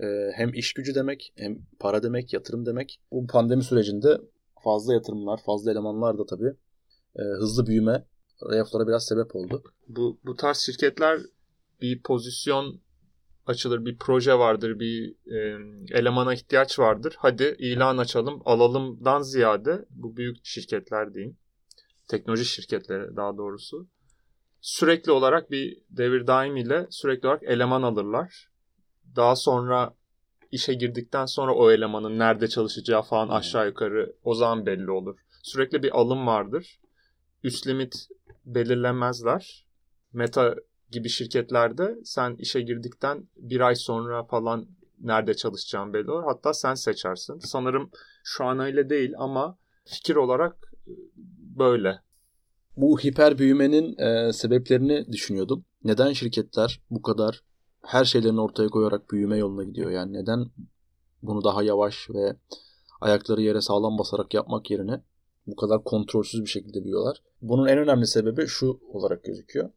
e, 0.00 0.06
hem 0.34 0.54
iş 0.54 0.74
gücü 0.74 0.94
demek 0.94 1.32
hem 1.36 1.58
para 1.78 2.02
demek, 2.02 2.32
yatırım 2.32 2.66
demek. 2.66 3.00
Bu 3.10 3.26
pandemi 3.26 3.62
sürecinde 3.62 4.20
fazla 4.64 4.94
yatırımlar, 4.94 5.40
fazla 5.46 5.70
elemanlar 5.70 6.18
da 6.18 6.26
tabii 6.26 6.52
e, 7.16 7.22
hızlı 7.22 7.66
büyüme 7.66 8.04
layoff'lara 8.50 8.88
biraz 8.88 9.06
sebep 9.06 9.36
oldu. 9.36 9.62
Bu, 9.88 10.20
bu 10.24 10.36
tarz 10.36 10.58
şirketler 10.58 11.20
bir 11.80 12.02
pozisyon 12.02 12.80
açılır, 13.46 13.84
bir 13.84 13.98
proje 13.98 14.38
vardır, 14.38 14.80
bir 14.80 15.14
e, 15.26 15.58
elemana 15.98 16.34
ihtiyaç 16.34 16.78
vardır. 16.78 17.14
Hadi 17.18 17.56
ilan 17.58 17.98
açalım, 17.98 18.42
alalımdan 18.44 19.22
ziyade 19.22 19.84
bu 19.90 20.16
büyük 20.16 20.36
şirketler 20.42 21.14
diyeyim. 21.14 21.36
Teknoloji 22.08 22.44
şirketleri 22.44 23.16
daha 23.16 23.36
doğrusu 23.36 23.88
sürekli 24.62 25.12
olarak 25.12 25.50
bir 25.50 25.78
devir 25.90 26.26
daim 26.26 26.56
ile 26.56 26.86
sürekli 26.90 27.28
olarak 27.28 27.42
eleman 27.42 27.82
alırlar. 27.82 28.48
Daha 29.16 29.36
sonra 29.36 29.94
işe 30.52 30.74
girdikten 30.74 31.26
sonra 31.26 31.54
o 31.54 31.70
elemanın 31.70 32.18
nerede 32.18 32.48
çalışacağı 32.48 33.02
falan 33.02 33.28
aşağı 33.28 33.66
yukarı 33.66 34.16
o 34.24 34.34
zaman 34.34 34.66
belli 34.66 34.90
olur. 34.90 35.18
Sürekli 35.42 35.82
bir 35.82 35.98
alım 36.00 36.26
vardır. 36.26 36.80
Üst 37.44 37.66
limit 37.66 38.08
belirlemezler. 38.44 39.66
Meta 40.12 40.54
gibi 40.90 41.08
şirketlerde 41.08 41.98
sen 42.04 42.36
işe 42.38 42.60
girdikten 42.60 43.28
bir 43.36 43.60
ay 43.60 43.74
sonra 43.74 44.24
falan 44.24 44.66
nerede 45.00 45.34
çalışacağın 45.34 45.92
belli 45.92 46.10
olur. 46.10 46.24
Hatta 46.24 46.54
sen 46.54 46.74
seçersin. 46.74 47.38
Sanırım 47.38 47.90
şu 48.24 48.44
an 48.44 48.58
öyle 48.58 48.90
değil 48.90 49.12
ama 49.18 49.58
fikir 49.84 50.16
olarak 50.16 50.72
böyle 51.56 51.98
bu 52.76 52.98
hiper 52.98 53.38
büyümenin 53.38 53.98
e, 53.98 54.32
sebeplerini 54.32 55.12
düşünüyordum. 55.12 55.64
Neden 55.84 56.12
şirketler 56.12 56.80
bu 56.90 57.02
kadar 57.02 57.42
her 57.82 58.04
şeylerini 58.04 58.40
ortaya 58.40 58.68
koyarak 58.68 59.10
büyüme 59.10 59.36
yoluna 59.36 59.64
gidiyor? 59.64 59.90
Yani 59.90 60.12
neden 60.12 60.46
bunu 61.22 61.44
daha 61.44 61.62
yavaş 61.62 62.10
ve 62.10 62.36
ayakları 63.00 63.42
yere 63.42 63.60
sağlam 63.60 63.98
basarak 63.98 64.34
yapmak 64.34 64.70
yerine 64.70 65.02
bu 65.46 65.56
kadar 65.56 65.84
kontrolsüz 65.84 66.42
bir 66.42 66.48
şekilde 66.48 66.84
büyüyorlar. 66.84 67.22
Bunun 67.42 67.66
en 67.66 67.78
önemli 67.78 68.06
sebebi 68.06 68.46
şu 68.46 68.80
olarak 68.88 69.24
gözüküyor. 69.24 69.70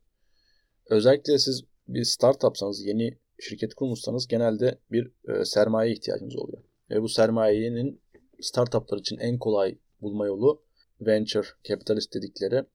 Özellikle 0.90 1.40
siz 1.40 1.64
bir 1.88 2.04
startupsanız, 2.04 2.86
yeni 2.86 3.18
şirket 3.40 3.74
kurmuşsanız 3.74 4.28
genelde 4.28 4.80
bir 4.92 5.12
e, 5.28 5.46
sermaye 5.46 5.92
ihtiyacınız 5.92 6.36
oluyor. 6.36 6.64
Ve 6.90 7.02
bu 7.02 7.10
sermayenin 7.10 8.02
startuplar 8.42 8.98
için 8.98 9.18
en 9.18 9.40
kolay 9.40 9.78
bulma 10.02 10.26
yolu 10.26 10.62
venture 11.02 11.48
capitalist 11.64 12.14
dedikleri 12.14 12.66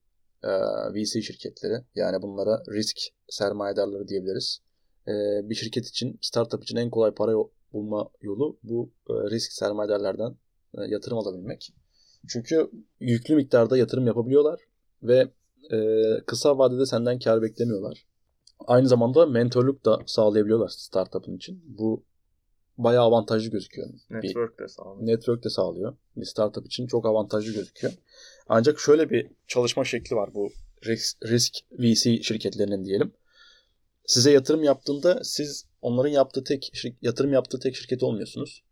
e, 0.43 0.49
VC 0.93 1.21
şirketleri. 1.21 1.83
Yani 1.95 2.21
bunlara 2.21 2.63
risk 2.71 2.97
sermayedarları 3.29 4.07
diyebiliriz. 4.07 4.61
E, 5.07 5.11
bir 5.49 5.55
şirket 5.55 5.87
için, 5.87 6.19
startup 6.21 6.63
için 6.63 6.77
en 6.77 6.89
kolay 6.89 7.11
para 7.11 7.33
bulma 7.73 8.09
yolu 8.21 8.59
bu 8.63 8.91
e, 9.09 9.13
risk 9.13 9.51
sermayedarlardan 9.51 10.37
e, 10.77 10.81
yatırım 10.81 11.17
alabilmek. 11.17 11.73
Çünkü 12.27 12.71
yüklü 12.99 13.35
miktarda 13.35 13.77
yatırım 13.77 14.07
yapabiliyorlar 14.07 14.59
ve 15.03 15.27
e, 15.71 16.03
kısa 16.25 16.57
vadede 16.57 16.85
senden 16.85 17.19
kar 17.19 17.41
beklemiyorlar. 17.41 18.05
Aynı 18.67 18.87
zamanda 18.87 19.25
mentorluk 19.25 19.85
da 19.85 19.99
sağlayabiliyorlar 20.05 20.69
startup'ın 20.69 21.35
için. 21.35 21.63
Bu 21.67 22.03
bayağı 22.77 23.03
avantajlı 23.03 23.51
gözüküyor. 23.51 23.89
Network 24.09 24.59
de 24.59 24.67
sağlıyor. 24.67 25.07
Network 25.07 25.43
de 25.43 25.49
sağlıyor. 25.49 25.97
Bir 26.17 26.25
startup 26.25 26.65
için 26.65 26.87
çok 26.87 27.05
avantajlı 27.05 27.53
gözüküyor. 27.53 27.93
Ancak 28.47 28.79
şöyle 28.79 29.09
bir 29.09 29.27
çalışma 29.47 29.85
şekli 29.85 30.15
var 30.15 30.33
bu 30.33 30.49
risk, 30.85 31.25
risk 31.25 31.53
VC 31.71 32.23
şirketlerinin 32.23 32.85
diyelim. 32.85 33.13
Size 34.05 34.31
yatırım 34.31 34.63
yaptığında 34.63 35.23
siz 35.23 35.65
onların 35.81 36.09
yaptığı 36.09 36.43
tek 36.43 36.71
yatırım 37.01 37.33
yaptığı 37.33 37.59
tek 37.59 37.75
şirket 37.75 38.03
olmuyorsunuz. 38.03 38.63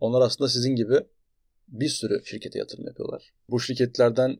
Onlar 0.00 0.20
aslında 0.20 0.48
sizin 0.48 0.76
gibi 0.76 1.00
bir 1.72 1.88
sürü 1.88 2.22
şirkete 2.24 2.58
yatırım 2.58 2.86
yapıyorlar. 2.86 3.32
Bu 3.48 3.60
şirketlerden 3.60 4.36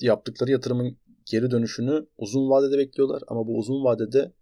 yaptıkları 0.00 0.50
yatırımın 0.50 0.96
geri 1.24 1.50
dönüşünü 1.50 2.06
uzun 2.18 2.50
vadede 2.50 2.78
bekliyorlar 2.78 3.22
ama 3.28 3.46
bu 3.46 3.58
uzun 3.58 3.84
vadede 3.84 4.32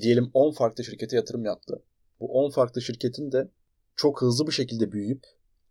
diyelim 0.00 0.30
10 0.34 0.52
farklı 0.52 0.84
şirkete 0.84 1.16
yatırım 1.16 1.44
yaptı. 1.44 1.82
Bu 2.20 2.26
10 2.26 2.50
farklı 2.50 2.82
şirketin 2.82 3.32
de 3.32 3.50
çok 3.96 4.22
hızlı 4.22 4.46
bir 4.46 4.52
şekilde 4.52 4.92
büyüyüp 4.92 5.24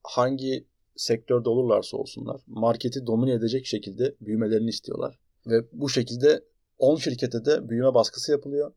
hangi 0.03 0.67
sektörde 0.95 1.49
olurlarsa 1.49 1.97
olsunlar 1.97 2.41
marketi 2.47 3.07
domine 3.07 3.33
edecek 3.33 3.65
şekilde 3.65 4.15
büyümelerini 4.21 4.69
istiyorlar. 4.69 5.19
Ve 5.47 5.65
bu 5.71 5.89
şekilde 5.89 6.43
10 6.77 6.95
şirkete 6.95 7.45
de 7.45 7.69
büyüme 7.69 7.93
baskısı 7.93 8.31
yapılıyor. 8.31 8.73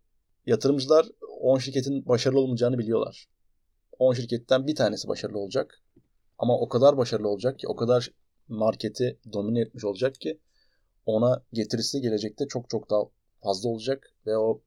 Yatırımcılar 0.46 1.06
10 1.40 1.58
şirketin 1.58 2.06
başarılı 2.06 2.40
olmayacağını 2.40 2.78
biliyorlar. 2.78 3.28
10 3.98 4.14
şirketten 4.14 4.66
bir 4.66 4.74
tanesi 4.74 5.08
başarılı 5.08 5.38
olacak. 5.38 5.82
Ama 6.40 6.58
o 6.58 6.68
kadar 6.68 6.96
başarılı 6.96 7.28
olacak 7.28 7.58
ki, 7.58 7.68
o 7.68 7.76
kadar 7.76 8.12
marketi 8.48 9.18
domine 9.32 9.60
etmiş 9.60 9.84
olacak 9.84 10.14
ki 10.14 10.38
ona 11.06 11.42
getirisi 11.52 12.00
gelecekte 12.00 12.48
çok 12.48 12.70
çok 12.70 12.90
daha 12.90 13.02
fazla 13.42 13.68
olacak 13.68 14.12
ve 14.26 14.36
o 14.36 14.60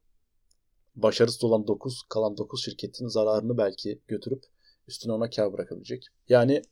başarısız 0.96 1.44
olan 1.44 1.66
9 1.66 2.02
kalan 2.08 2.36
9 2.36 2.64
şirketin 2.64 3.08
zararını 3.08 3.58
belki 3.58 4.00
götürüp 4.08 4.44
üstüne 4.88 5.12
ona 5.12 5.30
kar 5.30 5.52
bırakabilecek. 5.52 6.06
Yani 6.28 6.62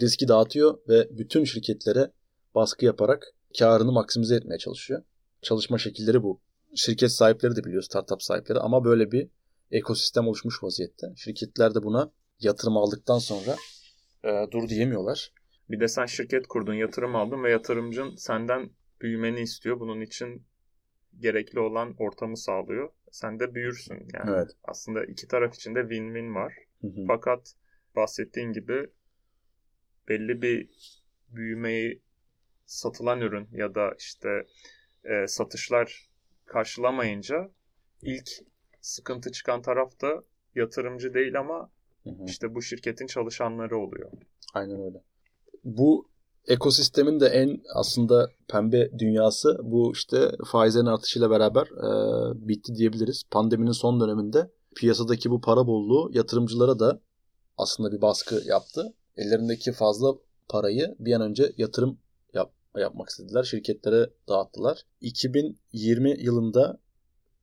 riski 0.00 0.28
dağıtıyor 0.28 0.78
ve 0.88 1.18
bütün 1.18 1.44
şirketlere 1.44 2.12
baskı 2.54 2.84
yaparak 2.84 3.34
karını 3.58 3.92
maksimize 3.92 4.34
etmeye 4.34 4.58
çalışıyor. 4.58 5.02
Çalışma 5.42 5.78
şekilleri 5.78 6.22
bu. 6.22 6.40
Şirket 6.74 7.12
sahipleri 7.12 7.56
de 7.56 7.64
biliyor, 7.64 7.82
startup 7.82 8.22
sahipleri 8.22 8.58
ama 8.58 8.84
böyle 8.84 9.12
bir 9.12 9.28
ekosistem 9.70 10.28
oluşmuş 10.28 10.62
vaziyette. 10.62 11.06
Şirketler 11.16 11.74
de 11.74 11.82
buna 11.82 12.10
yatırım 12.40 12.76
aldıktan 12.76 13.18
sonra 13.18 13.56
e, 14.24 14.46
dur 14.50 14.68
diyemiyorlar. 14.68 15.32
Bir 15.70 15.80
de 15.80 15.88
sen 15.88 16.06
şirket 16.06 16.46
kurdun, 16.46 16.74
yatırım 16.74 17.16
aldın 17.16 17.44
ve 17.44 17.50
yatırımcın 17.50 18.16
senden 18.16 18.70
büyümeni 19.00 19.40
istiyor. 19.40 19.80
Bunun 19.80 20.00
için 20.00 20.46
gerekli 21.18 21.60
olan 21.60 21.94
ortamı 21.98 22.36
sağlıyor. 22.36 22.90
Sen 23.10 23.40
de 23.40 23.54
büyürsün. 23.54 24.08
Yani 24.14 24.30
evet. 24.30 24.50
aslında 24.64 25.04
iki 25.04 25.28
taraf 25.28 25.54
için 25.54 25.74
de 25.74 25.80
win-win 25.80 26.34
var. 26.34 26.54
Hı 26.80 26.86
hı. 26.86 27.04
Fakat 27.06 27.54
bahsettiğin 27.96 28.52
gibi 28.52 28.90
belli 30.08 30.42
bir 30.42 30.68
büyümeyi 31.28 32.02
satılan 32.66 33.20
ürün 33.20 33.48
ya 33.52 33.74
da 33.74 33.94
işte 33.98 34.46
e, 35.04 35.26
satışlar 35.26 36.10
karşılamayınca 36.46 37.50
ilk 38.02 38.28
sıkıntı 38.80 39.32
çıkan 39.32 39.62
taraf 39.62 40.00
da 40.00 40.24
yatırımcı 40.54 41.14
değil 41.14 41.38
ama 41.38 41.72
hı 42.04 42.10
hı. 42.10 42.24
işte 42.26 42.54
bu 42.54 42.62
şirketin 42.62 43.06
çalışanları 43.06 43.78
oluyor. 43.78 44.10
Aynen 44.54 44.82
öyle. 44.82 45.02
Bu 45.64 46.10
ekosistemin 46.48 47.20
de 47.20 47.26
en 47.26 47.62
aslında 47.74 48.30
pembe 48.48 48.98
dünyası 48.98 49.58
bu 49.62 49.92
işte 49.92 50.30
faizlerin 50.46 50.86
artışıyla 50.86 51.30
beraber 51.30 51.66
e, 51.66 52.48
bitti 52.48 52.74
diyebiliriz. 52.74 53.22
Pandeminin 53.30 53.72
son 53.72 54.00
döneminde 54.00 54.50
piyasadaki 54.76 55.30
bu 55.30 55.40
para 55.40 55.66
bolluğu 55.66 56.10
yatırımcılara 56.14 56.78
da 56.78 57.00
aslında 57.56 57.92
bir 57.92 58.02
baskı 58.02 58.42
yaptı. 58.46 58.94
Ellerindeki 59.16 59.72
fazla 59.72 60.14
parayı 60.48 60.96
bir 60.98 61.12
an 61.12 61.22
önce 61.22 61.52
yatırım 61.56 61.98
yap, 62.34 62.52
yapmak 62.76 63.08
istediler. 63.08 63.42
Şirketlere 63.42 64.10
dağıttılar. 64.28 64.82
2020 65.00 66.16
yılında 66.20 66.78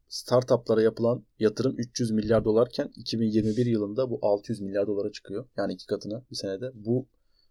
startuplara 0.09 0.81
yapılan 0.81 1.23
yatırım 1.39 1.75
300 1.77 2.11
milyar 2.11 2.45
dolarken 2.45 2.91
2021 2.95 3.65
yılında 3.65 4.09
bu 4.09 4.19
600 4.21 4.61
milyar 4.61 4.87
dolara 4.87 5.11
çıkıyor. 5.11 5.45
Yani 5.57 5.73
iki 5.73 5.85
katına 5.85 6.23
bir 6.31 6.35
senede. 6.35 6.71
Bu 6.73 7.07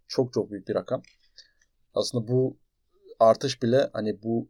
çok 0.09 0.33
çok 0.33 0.51
büyük 0.51 0.69
bir 0.69 0.75
rakam. 0.75 1.03
Aslında 1.95 2.29
bu 2.29 2.57
artış 3.21 3.63
bile 3.63 3.91
hani 3.93 4.23
bu 4.23 4.49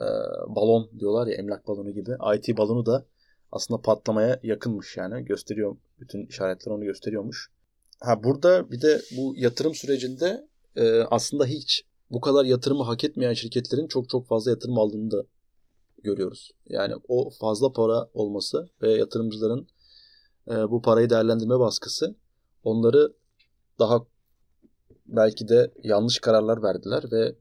e, 0.00 0.06
balon 0.48 0.90
diyorlar 0.98 1.26
ya 1.26 1.34
emlak 1.34 1.66
balonu 1.68 1.90
gibi. 1.90 2.16
IT 2.36 2.58
balonu 2.58 2.86
da 2.86 3.06
aslında 3.52 3.82
patlamaya 3.82 4.40
yakınmış 4.42 4.96
yani. 4.96 5.24
Gösteriyor 5.24 5.76
bütün 6.00 6.26
işaretler 6.26 6.72
onu 6.72 6.84
gösteriyormuş. 6.84 7.50
Ha 8.00 8.24
burada 8.24 8.70
bir 8.70 8.80
de 8.80 9.00
bu 9.16 9.34
yatırım 9.36 9.74
sürecinde 9.74 10.48
e, 10.76 11.00
aslında 11.00 11.46
hiç 11.46 11.84
bu 12.10 12.20
kadar 12.20 12.44
yatırımı 12.44 12.82
hak 12.82 13.04
etmeyen 13.04 13.32
şirketlerin 13.32 13.86
çok 13.86 14.08
çok 14.08 14.26
fazla 14.26 14.50
yatırım 14.50 14.78
aldığını 14.78 15.10
da 15.10 15.24
görüyoruz. 16.02 16.50
Yani 16.68 16.94
o 17.08 17.30
fazla 17.30 17.72
para 17.72 18.08
olması 18.14 18.68
ve 18.82 18.92
yatırımcıların 18.92 19.68
e, 20.50 20.70
bu 20.70 20.82
parayı 20.82 21.10
değerlendirme 21.10 21.58
baskısı 21.58 22.14
onları 22.64 23.12
daha 23.78 24.06
belki 25.06 25.48
de 25.48 25.72
yanlış 25.82 26.18
kararlar 26.18 26.62
verdiler 26.62 27.04
ve 27.12 27.34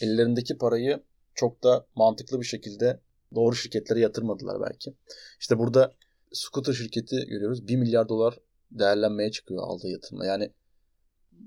ellerindeki 0.00 0.58
parayı 0.58 1.02
çok 1.34 1.62
da 1.62 1.86
mantıklı 1.94 2.40
bir 2.40 2.46
şekilde 2.46 3.00
doğru 3.34 3.54
şirketlere 3.54 4.00
yatırmadılar 4.00 4.60
belki. 4.60 4.94
İşte 5.40 5.58
burada 5.58 5.92
scooter 6.32 6.72
şirketi 6.72 7.16
görüyoruz. 7.26 7.68
1 7.68 7.76
milyar 7.76 8.08
dolar 8.08 8.38
değerlenmeye 8.70 9.30
çıkıyor 9.30 9.62
aldığı 9.62 9.88
yatırımla. 9.88 10.26
Yani 10.26 10.50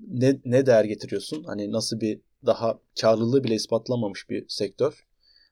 ne, 0.08 0.40
ne 0.44 0.66
değer 0.66 0.84
getiriyorsun? 0.84 1.44
Hani 1.44 1.72
nasıl 1.72 2.00
bir 2.00 2.20
daha 2.46 2.80
karlılığı 3.00 3.44
bile 3.44 3.54
ispatlanmamış 3.54 4.30
bir 4.30 4.48
sektör. 4.48 5.05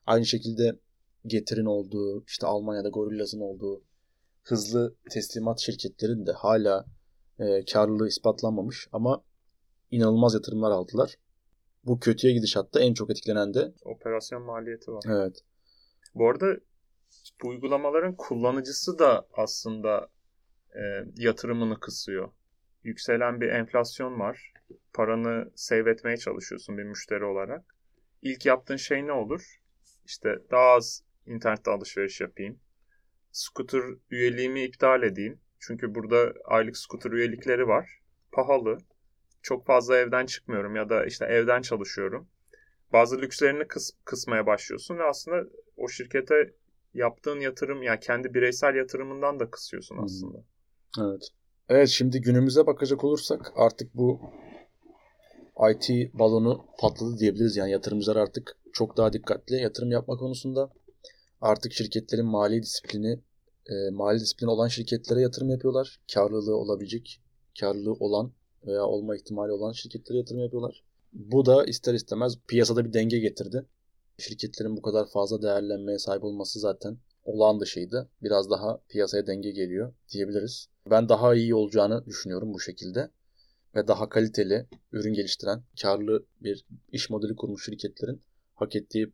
Aynı 0.06 0.26
şekilde 0.26 0.78
Getir'in 1.26 1.64
olduğu, 1.64 2.24
işte 2.24 2.46
Almanya'da 2.46 2.88
Gorillaz'ın 2.88 3.40
olduğu 3.40 3.82
hızlı 4.42 4.94
teslimat 5.10 5.60
şirketlerin 5.60 6.26
de 6.26 6.32
hala 6.32 6.86
e, 7.38 7.64
karlılığı 7.64 8.08
ispatlanmamış 8.08 8.88
ama 8.92 9.24
inanılmaz 9.90 10.34
yatırımlar 10.34 10.70
aldılar. 10.70 11.14
Bu 11.84 12.00
kötüye 12.00 12.32
gidişatta 12.32 12.80
en 12.80 12.94
çok 12.94 13.10
etkilenen 13.10 13.54
de 13.54 13.72
operasyon 13.84 14.42
maliyeti 14.42 14.92
var. 14.92 15.02
Evet. 15.08 15.44
Bu 16.14 16.28
arada 16.28 16.46
bu 17.42 17.48
uygulamaların 17.48 18.16
kullanıcısı 18.16 18.98
da 18.98 19.26
aslında 19.32 20.08
e, 20.74 20.82
yatırımını 21.16 21.80
kısıyor. 21.80 22.32
Yükselen 22.82 23.40
bir 23.40 23.48
enflasyon 23.48 24.20
var. 24.20 24.52
Paranı 24.92 25.50
save 25.54 25.90
etmeye 25.90 26.16
çalışıyorsun 26.16 26.78
bir 26.78 26.82
müşteri 26.82 27.24
olarak. 27.24 27.76
İlk 28.22 28.46
yaptığın 28.46 28.76
şey 28.76 29.06
ne 29.06 29.12
olur? 29.12 29.60
İşte 30.04 30.38
daha 30.50 30.70
az 30.70 31.02
internette 31.26 31.70
alışveriş 31.70 32.20
yapayım. 32.20 32.58
Scooter 33.32 33.82
üyeliğimi 34.10 34.64
iptal 34.64 35.02
edeyim. 35.02 35.40
Çünkü 35.58 35.94
burada 35.94 36.34
aylık 36.44 36.76
scooter 36.76 37.10
üyelikleri 37.10 37.68
var. 37.68 38.00
Pahalı 38.32 38.78
çok 39.42 39.66
fazla 39.66 39.96
evden 39.96 40.26
çıkmıyorum 40.26 40.76
ya 40.76 40.88
da 40.88 41.06
işte 41.06 41.24
evden 41.24 41.62
çalışıyorum. 41.62 42.28
Bazı 42.92 43.18
lükslerini 43.18 43.68
kıs, 43.68 43.90
kısmaya 44.04 44.46
başlıyorsun 44.46 44.98
ve 44.98 45.04
aslında 45.04 45.44
o 45.76 45.88
şirkete 45.88 46.54
yaptığın 46.94 47.40
yatırım 47.40 47.82
yani 47.82 48.00
kendi 48.00 48.34
bireysel 48.34 48.74
yatırımından 48.74 49.40
da 49.40 49.50
kısıyorsun 49.50 49.98
aslında. 50.04 50.38
Evet. 51.00 51.28
Evet 51.68 51.88
şimdi 51.88 52.20
günümüze 52.20 52.66
bakacak 52.66 53.04
olursak 53.04 53.52
artık 53.56 53.94
bu 53.94 54.20
IT 55.70 56.14
balonu 56.14 56.64
patladı 56.78 57.18
diyebiliriz. 57.18 57.56
Yani 57.56 57.70
yatırımcılar 57.70 58.16
artık 58.16 58.56
çok 58.74 58.96
daha 58.96 59.12
dikkatli 59.12 59.56
yatırım 59.56 59.90
yapma 59.90 60.16
konusunda. 60.16 60.70
Artık 61.40 61.72
şirketlerin 61.72 62.26
mali 62.26 62.62
disiplini, 62.62 63.20
e, 63.66 63.90
mali 63.90 64.20
disiplini 64.20 64.50
olan 64.50 64.68
şirketlere 64.68 65.20
yatırım 65.20 65.50
yapıyorlar. 65.50 66.00
Karlılığı 66.14 66.56
olabilecek 66.56 67.20
karlı 67.60 67.92
olan 67.92 68.32
veya 68.66 68.84
olma 68.84 69.16
ihtimali 69.16 69.52
olan 69.52 69.72
şirketlere 69.72 70.18
yatırım 70.18 70.40
yapıyorlar. 70.40 70.84
Bu 71.12 71.46
da 71.46 71.64
ister 71.64 71.94
istemez 71.94 72.38
piyasada 72.48 72.84
bir 72.84 72.92
denge 72.92 73.18
getirdi. 73.18 73.66
Şirketlerin 74.18 74.76
bu 74.76 74.82
kadar 74.82 75.06
fazla 75.10 75.42
değerlenmeye 75.42 75.98
sahip 75.98 76.24
olması 76.24 76.60
zaten 76.60 76.98
olağan 77.24 77.60
dışıydı. 77.60 78.08
Biraz 78.22 78.50
daha 78.50 78.80
piyasaya 78.88 79.26
denge 79.26 79.50
geliyor 79.50 79.94
diyebiliriz. 80.12 80.68
Ben 80.90 81.08
daha 81.08 81.34
iyi 81.34 81.54
olacağını 81.54 82.06
düşünüyorum 82.06 82.54
bu 82.54 82.60
şekilde. 82.60 83.10
Ve 83.74 83.88
daha 83.88 84.08
kaliteli 84.08 84.66
ürün 84.92 85.14
geliştiren, 85.14 85.62
karlı 85.82 86.26
bir 86.40 86.66
iş 86.92 87.10
modeli 87.10 87.36
kurmuş 87.36 87.64
şirketlerin 87.64 88.22
hak 88.54 88.76
ettiği 88.76 89.12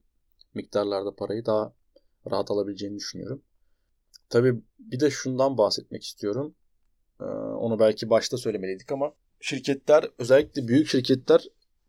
miktarlarda 0.55 1.15
parayı 1.15 1.47
daha 1.47 1.73
rahat 2.31 2.51
alabileceğini 2.51 2.97
düşünüyorum. 2.97 3.43
Tabii 4.29 4.63
bir 4.79 5.01
de 5.01 5.11
şundan 5.11 5.59
bahsetmek 5.59 6.03
istiyorum. 6.03 6.55
Ee, 7.21 7.25
onu 7.25 7.79
belki 7.79 8.11
başta 8.11 8.37
söylemeliydik 8.37 8.93
ama 8.93 9.13
şirketler 9.41 10.11
özellikle 10.19 10.69
büyük 10.69 10.89
şirketler 10.89 11.45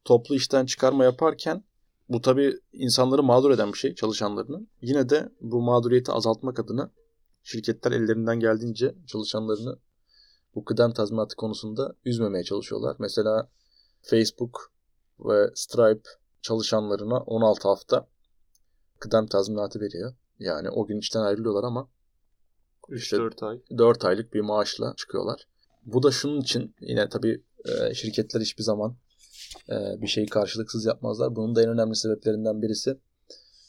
toplu 0.05 0.35
işten 0.35 0.65
çıkarma 0.65 1.03
yaparken 1.03 1.63
bu 2.09 2.21
tabii 2.21 2.59
insanları 2.73 3.23
mağdur 3.23 3.51
eden 3.51 3.73
bir 3.73 3.77
şey 3.77 3.95
çalışanlarını. 3.95 4.67
Yine 4.81 5.09
de 5.09 5.29
bu 5.41 5.61
mağduriyeti 5.61 6.11
azaltmak 6.11 6.59
adına 6.59 6.91
şirketler 7.43 7.91
ellerinden 7.91 8.39
geldiğince 8.39 8.95
çalışanlarını 9.07 9.79
bu 10.55 10.65
kıdem 10.65 10.93
tazminatı 10.93 11.35
konusunda 11.35 11.95
üzmemeye 12.05 12.43
çalışıyorlar. 12.43 12.95
Mesela 12.99 13.49
Facebook 14.01 14.71
ve 15.19 15.51
Stripe 15.55 16.09
çalışanlarına 16.41 17.17
16 17.17 17.67
hafta 17.67 18.07
kıdem 18.99 19.27
tazminatı 19.27 19.81
veriyor. 19.81 20.13
Yani 20.39 20.69
o 20.69 20.85
gün 20.85 20.99
işten 20.99 21.21
ayrılıyorlar 21.21 21.63
ama 21.63 21.89
3-4 22.89 23.45
ay. 23.45 23.59
4 23.77 24.05
aylık 24.05 24.33
bir 24.33 24.41
maaşla 24.41 24.93
çıkıyorlar. 24.97 25.47
Bu 25.85 26.03
da 26.03 26.11
şunun 26.11 26.41
için 26.41 26.75
yine 26.79 27.09
tabii 27.09 27.43
e, 27.65 27.93
şirketler 27.93 28.41
hiçbir 28.41 28.63
zaman 28.63 28.95
e, 29.69 30.01
bir 30.01 30.07
şeyi 30.07 30.27
karşılıksız 30.27 30.85
yapmazlar. 30.85 31.35
Bunun 31.35 31.55
da 31.55 31.63
en 31.63 31.69
önemli 31.69 31.95
sebeplerinden 31.95 32.61
birisi 32.61 32.97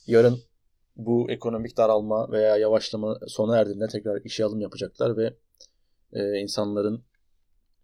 yarın 0.06 0.42
bu 0.96 1.30
ekonomik 1.30 1.76
daralma 1.76 2.30
veya 2.30 2.56
yavaşlama 2.56 3.18
sona 3.26 3.58
erdiğinde 3.58 3.86
tekrar 3.86 4.20
işe 4.24 4.44
alım 4.44 4.60
yapacaklar 4.60 5.16
ve 5.16 5.36
e, 6.12 6.38
insanların 6.38 7.04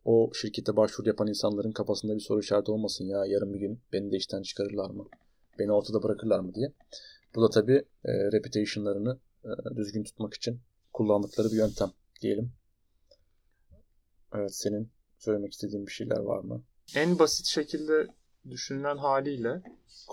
o 0.09 0.31
şirkete 0.35 0.77
başvuru 0.77 1.09
yapan 1.09 1.29
insanların 1.29 1.73
kafasında 1.73 2.15
bir 2.15 2.21
soru 2.21 2.41
işareti 2.41 2.71
olmasın 2.71 3.05
ya 3.05 3.25
yarın 3.27 3.55
bir 3.55 3.59
gün 3.59 3.81
beni 3.93 4.13
de 4.13 4.17
işten 4.17 4.43
çıkarırlar 4.43 4.91
mı? 4.91 5.05
Beni 5.59 5.73
ortada 5.73 6.03
bırakırlar 6.03 6.41
mı 6.41 6.55
diye. 6.55 6.73
Bu 7.35 7.43
da 7.43 7.51
tabii 7.51 7.85
e, 8.05 8.13
reputation'larını 8.33 9.19
e, 9.45 9.77
düzgün 9.77 10.05
tutmak 10.05 10.35
için 10.35 10.61
kullandıkları 10.93 11.49
bir 11.49 11.57
yöntem 11.57 11.91
diyelim. 12.23 12.53
Evet 14.35 14.55
senin 14.55 14.91
söylemek 15.19 15.53
istediğin 15.53 15.87
bir 15.87 15.93
şeyler 15.93 16.19
var 16.19 16.39
mı? 16.39 16.63
En 16.97 17.19
basit 17.19 17.47
şekilde 17.47 18.07
düşünülen 18.51 18.97
haliyle 18.97 19.63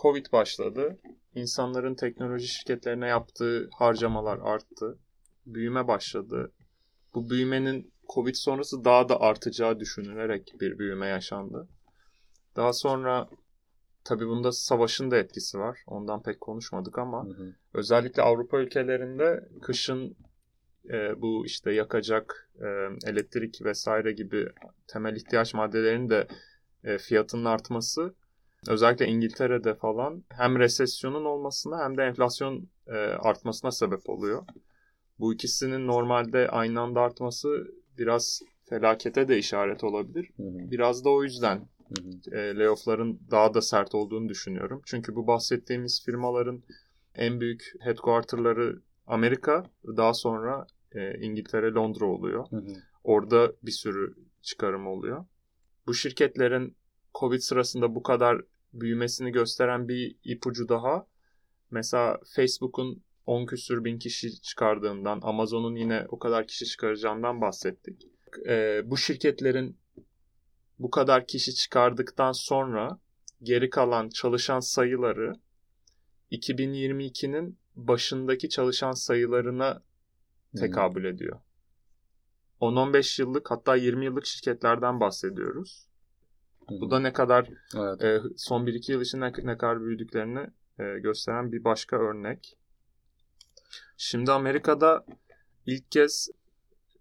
Covid 0.01 0.25
başladı. 0.31 0.97
İnsanların 1.35 1.95
teknoloji 1.95 2.47
şirketlerine 2.47 3.07
yaptığı 3.07 3.69
harcamalar 3.73 4.37
arttı. 4.37 4.97
Büyüme 5.45 5.87
başladı. 5.87 6.51
Bu 7.13 7.29
büyümenin 7.29 7.94
Covid 8.13 8.35
sonrası 8.35 8.85
daha 8.85 9.09
da 9.09 9.21
artacağı 9.21 9.79
düşünülerek 9.79 10.53
bir 10.61 10.79
büyüme 10.79 11.07
yaşandı. 11.07 11.67
Daha 12.55 12.73
sonra 12.73 13.29
tabii 14.03 14.27
bunda 14.27 14.51
savaşın 14.51 15.11
da 15.11 15.17
etkisi 15.17 15.59
var. 15.59 15.79
Ondan 15.87 16.23
pek 16.23 16.41
konuşmadık 16.41 16.97
ama 16.97 17.25
hı 17.25 17.29
hı. 17.29 17.55
özellikle 17.73 18.21
Avrupa 18.21 18.59
ülkelerinde 18.59 19.49
kışın 19.61 20.17
e, 20.89 21.21
bu 21.21 21.45
işte 21.45 21.71
yakacak 21.71 22.49
e, 22.61 22.67
elektrik 23.09 23.65
vesaire 23.65 24.11
gibi 24.11 24.47
temel 24.87 25.15
ihtiyaç 25.15 25.53
maddelerinin 25.53 26.09
de 26.09 26.27
e, 26.83 26.97
fiyatının 26.97 27.45
artması 27.45 28.15
özellikle 28.67 29.07
İngiltere'de 29.07 29.75
falan 29.75 30.23
hem 30.29 30.59
resesyonun 30.59 31.25
olmasına 31.25 31.83
hem 31.83 31.97
de 31.97 32.03
enflasyon 32.03 32.69
e, 32.87 32.95
artmasına 32.97 33.71
sebep 33.71 34.09
oluyor. 34.09 34.43
Bu 35.19 35.33
ikisinin 35.33 35.87
normalde 35.87 36.49
aynı 36.49 36.81
anda 36.81 37.01
artması 37.01 37.67
biraz 37.97 38.41
felakete 38.63 39.27
de 39.27 39.37
işaret 39.37 39.83
olabilir. 39.83 40.29
Hı 40.37 40.43
hı. 40.43 40.71
Biraz 40.71 41.05
da 41.05 41.09
o 41.09 41.23
yüzden 41.23 41.67
hı. 41.89 42.37
E, 42.37 42.55
layoff'ların 42.57 43.19
daha 43.31 43.53
da 43.53 43.61
sert 43.61 43.95
olduğunu 43.95 44.29
düşünüyorum. 44.29 44.81
Çünkü 44.85 45.15
bu 45.15 45.27
bahsettiğimiz 45.27 46.03
firmaların 46.05 46.63
en 47.15 47.39
büyük 47.39 47.73
headquarter'ları 47.79 48.81
Amerika, 49.07 49.63
daha 49.87 50.13
sonra 50.13 50.67
e, 50.91 51.19
İngiltere, 51.19 51.71
Londra 51.71 52.05
oluyor. 52.05 52.45
Hı 52.49 52.57
hı. 52.57 52.73
Orada 53.03 53.51
bir 53.63 53.71
sürü 53.71 54.15
çıkarım 54.41 54.87
oluyor. 54.87 55.25
Bu 55.87 55.93
şirketlerin 55.93 56.75
Covid 57.19 57.39
sırasında 57.39 57.95
bu 57.95 58.03
kadar 58.03 58.41
büyümesini 58.73 59.31
gösteren 59.31 59.87
bir 59.87 60.15
ipucu 60.23 60.69
daha. 60.69 61.07
Mesela 61.71 62.19
Facebook'un 62.35 63.03
10 63.25 63.45
küsür 63.45 63.83
bin 63.83 63.99
kişi 63.99 64.41
çıkardığından, 64.41 65.19
Amazon'un 65.23 65.75
yine 65.75 66.05
o 66.09 66.19
kadar 66.19 66.47
kişi 66.47 66.65
çıkaracağından 66.65 67.41
bahsettik. 67.41 68.07
E, 68.47 68.81
bu 68.85 68.97
şirketlerin 68.97 69.77
bu 70.79 70.91
kadar 70.91 71.27
kişi 71.27 71.55
çıkardıktan 71.55 72.31
sonra 72.31 72.99
geri 73.43 73.69
kalan 73.69 74.09
çalışan 74.09 74.59
sayıları 74.59 75.33
2022'nin 76.31 77.57
başındaki 77.75 78.49
çalışan 78.49 78.91
sayılarına 78.91 79.81
tekabül 80.57 81.01
hmm. 81.01 81.09
ediyor. 81.09 81.39
10-15 82.61 83.21
yıllık 83.21 83.51
hatta 83.51 83.75
20 83.75 84.05
yıllık 84.05 84.25
şirketlerden 84.25 84.99
bahsediyoruz. 84.99 85.87
Hmm. 86.67 86.81
Bu 86.81 86.91
da 86.91 86.99
ne 86.99 87.13
kadar 87.13 87.49
evet. 87.75 88.03
e, 88.03 88.21
son 88.37 88.65
1-2 88.65 88.91
yıl 88.91 89.01
içinde 89.01 89.25
ne, 89.25 89.33
ne 89.43 89.57
kadar 89.57 89.81
büyüdüklerini 89.81 90.47
e, 90.79 90.99
gösteren 90.99 91.51
bir 91.51 91.63
başka 91.63 91.97
örnek. 91.97 92.57
Şimdi 93.97 94.31
Amerika'da 94.31 95.05
ilk 95.65 95.91
kez 95.91 96.29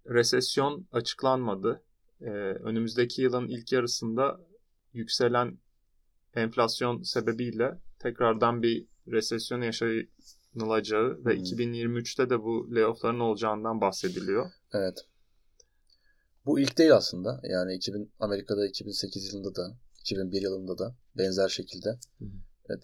resesyon 0.06 0.86
açıklanmadı. 0.92 1.82
Ee, 2.20 2.30
önümüzdeki 2.64 3.22
yılın 3.22 3.48
ilk 3.48 3.72
yarısında 3.72 4.40
yükselen 4.92 5.58
enflasyon 6.34 7.02
sebebiyle 7.02 7.78
tekrardan 7.98 8.62
bir 8.62 8.86
resesyon 9.06 9.62
yaşanılacağı 9.62 11.16
hmm. 11.16 11.26
ve 11.26 11.36
2023'te 11.36 12.30
de 12.30 12.42
bu 12.42 12.74
layoff'ların 12.74 13.20
olacağından 13.20 13.80
bahsediliyor. 13.80 14.50
Evet. 14.72 15.06
Bu 16.46 16.60
ilk 16.60 16.78
değil 16.78 16.94
aslında. 16.94 17.40
Yani 17.44 17.74
2000 17.74 18.12
Amerika'da 18.20 18.66
2008 18.66 19.34
yılında 19.34 19.54
da 19.54 19.76
2001 20.00 20.42
yılında 20.42 20.78
da 20.78 20.94
benzer 21.18 21.48
şekilde 21.48 21.98
hmm. 22.18 22.28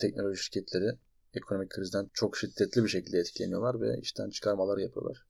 teknoloji 0.00 0.42
şirketleri 0.42 0.98
ekonomik 1.34 1.70
krizden 1.70 2.10
çok 2.12 2.36
şiddetli 2.36 2.84
bir 2.84 2.88
şekilde 2.88 3.18
etkileniyorlar 3.18 3.80
ve 3.80 3.98
işten 4.00 4.30
çıkarmalar 4.30 4.78
yapıyorlar. 4.78 5.26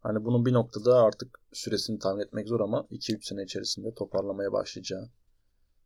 Hani 0.00 0.24
bunun 0.24 0.46
bir 0.46 0.52
noktada 0.52 1.02
artık 1.02 1.40
süresini 1.52 1.98
tahmin 1.98 2.22
etmek 2.22 2.48
zor 2.48 2.60
ama 2.60 2.86
2-3 2.90 3.28
sene 3.28 3.42
içerisinde 3.42 3.94
toparlamaya 3.94 4.52
başlayacağı 4.52 5.10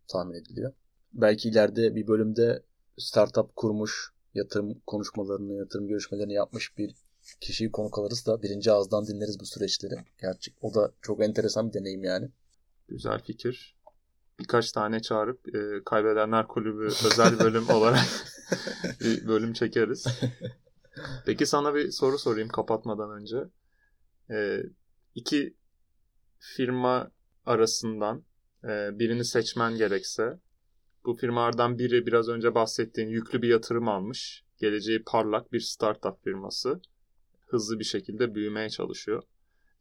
tahmin 0.08 0.34
ediliyor. 0.34 0.72
Belki 1.12 1.48
ileride 1.48 1.94
bir 1.94 2.06
bölümde 2.06 2.62
startup 2.98 3.56
kurmuş, 3.56 4.12
yatırım 4.34 4.80
konuşmalarını, 4.86 5.54
yatırım 5.54 5.88
görüşmelerini 5.88 6.32
yapmış 6.32 6.78
bir 6.78 6.94
kişiyi 7.40 7.72
konuk 7.72 7.98
alırız 7.98 8.26
da 8.26 8.42
birinci 8.42 8.72
ağızdan 8.72 9.06
dinleriz 9.06 9.40
bu 9.40 9.46
süreçleri. 9.46 9.94
Gerçek 10.20 10.54
o 10.60 10.74
da 10.74 10.92
çok 11.02 11.24
enteresan 11.24 11.68
bir 11.68 11.74
deneyim 11.74 12.04
yani. 12.04 12.30
Güzel 12.88 13.22
fikir. 13.22 13.73
Birkaç 14.38 14.72
tane 14.72 15.00
çağırıp 15.00 15.54
e, 15.54 15.84
Kaybedenler 15.84 16.46
Kulübü 16.48 16.84
özel 16.84 17.38
bölüm 17.38 17.68
olarak 17.70 18.04
bir 19.00 19.28
bölüm 19.28 19.52
çekeriz. 19.52 20.06
Peki 21.26 21.46
sana 21.46 21.74
bir 21.74 21.90
soru 21.90 22.18
sorayım 22.18 22.48
kapatmadan 22.48 23.10
önce. 23.10 23.37
Ee, 24.30 24.62
iki 25.14 25.56
firma 26.38 27.10
arasından 27.46 28.24
e, 28.64 28.98
birini 28.98 29.24
seçmen 29.24 29.76
gerekse 29.76 30.38
bu 31.04 31.14
firmalardan 31.14 31.78
biri 31.78 32.06
biraz 32.06 32.28
önce 32.28 32.54
bahsettiğin 32.54 33.08
yüklü 33.08 33.42
bir 33.42 33.48
yatırım 33.48 33.88
almış. 33.88 34.44
Geleceği 34.58 35.02
parlak 35.02 35.52
bir 35.52 35.60
startup 35.60 36.24
firması. 36.24 36.80
Hızlı 37.46 37.78
bir 37.78 37.85
şekilde 37.85 38.35
büyümeye 38.35 38.70
çalışıyor. 38.70 39.22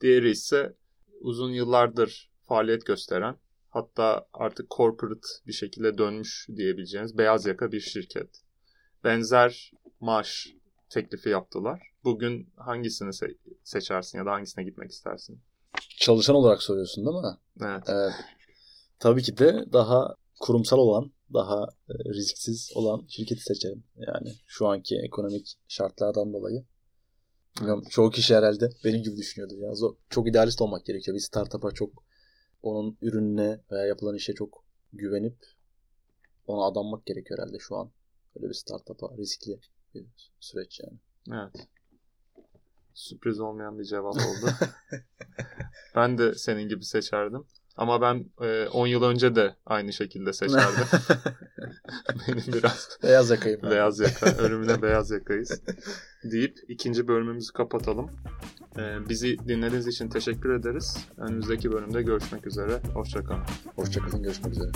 Diğeri 0.02 0.30
ise 0.30 0.76
uzun 1.22 1.52
yıllardır 1.52 2.32
faaliyet 2.48 2.86
gösteren 2.86 3.38
hatta 3.74 4.28
artık 4.34 4.72
corporate 4.72 5.28
bir 5.48 5.54
şekilde 5.54 5.98
dönmüş 5.98 6.48
diyebileceğiniz 6.56 7.18
beyaz 7.18 7.46
yaka 7.46 7.72
bir 7.72 7.80
şirket 7.80 8.30
benzer 9.04 9.72
maaş 10.00 10.48
teklifi 10.90 11.30
yaptılar. 11.30 11.82
Bugün 12.04 12.50
hangisini 12.56 13.10
se- 13.10 13.38
seçersin 13.64 14.18
ya 14.18 14.26
da 14.26 14.32
hangisine 14.32 14.64
gitmek 14.64 14.92
istersin? 14.92 15.42
Çalışan 15.98 16.36
olarak 16.36 16.64
soruyorsun 16.64 17.06
değil 17.06 17.18
mi? 17.18 17.38
Evet. 17.62 17.84
evet. 17.88 18.14
Tabii 19.00 19.24
ki 19.24 19.38
de 19.38 19.66
daha 19.74 20.16
kurumsal 20.40 20.78
olan, 20.78 21.12
daha 21.34 21.64
e, 21.90 21.94
risksiz 22.14 22.72
olan 22.76 23.06
şirketi 23.10 23.42
seçerim. 23.42 23.84
Yani 23.98 24.34
şu 24.48 24.68
anki 24.68 24.96
ekonomik 25.06 25.56
şartlardan 25.68 26.34
dolayı. 26.34 26.66
Bilmiyorum, 27.58 27.84
çoğu 27.90 28.12
kişi 28.12 28.36
herhalde 28.36 28.70
benim 28.86 29.04
gibi 29.04 29.18
düşünüyordu. 29.18 29.54
Ya. 29.60 29.72
Çok 30.10 30.28
idealist 30.28 30.62
olmak 30.62 30.86
gerekiyor. 30.86 31.16
Bir 31.16 31.22
startup'a 31.22 31.72
çok 31.72 32.04
onun 32.64 32.98
ürününe 33.02 33.62
veya 33.72 33.86
yapılan 33.86 34.16
işe 34.16 34.34
çok 34.34 34.64
güvenip 34.94 35.38
ona 36.48 36.66
adanmak 36.66 37.06
gerekiyor 37.06 37.40
herhalde 37.40 37.60
şu 37.60 37.76
an. 37.76 37.92
Öyle 38.36 38.50
bir 38.50 38.54
startup'a 38.54 39.18
riskli 39.18 39.60
bir 39.96 40.06
süreç 40.40 40.80
yani. 40.80 41.00
Evet. 41.32 41.68
Sürpriz 42.94 43.40
olmayan 43.40 43.80
bir 43.80 43.84
cevap 43.84 44.16
oldu. 44.16 44.52
ben 45.96 46.18
de 46.18 46.36
senin 46.36 46.70
gibi 46.70 46.86
seçerdim. 46.86 47.46
Ama 47.78 48.02
ben 48.02 48.30
10 48.68 48.88
e, 48.88 48.90
yıl 48.90 49.04
önce 49.04 49.36
de 49.36 49.56
aynı 49.66 49.94
şekilde 49.94 50.34
seçerdim. 50.34 50.86
Benim 52.28 52.54
biraz 52.54 52.98
beyaz 53.04 53.30
yakayım. 53.30 53.62
beyaz 53.62 54.00
yaka. 54.00 54.26
Ölümüne 54.38 54.82
beyaz 54.82 55.12
yakayız. 55.12 55.62
Deyip 56.24 56.58
ikinci 56.68 57.08
bölümümüzü 57.08 57.54
kapatalım. 57.54 58.12
E, 58.78 59.10
bizi 59.10 59.38
dinlediğiniz 59.48 59.88
için 59.88 60.10
teşekkür 60.10 60.50
ederiz. 60.50 60.98
Önümüzdeki 61.18 61.72
bölümde 61.72 62.02
görüşmek 62.02 62.48
üzere. 62.48 62.82
Hoşçakalın. 62.94 63.44
Hoşçakalın. 63.76 64.24
Görüşmek 64.24 64.54
üzere. 64.54 64.72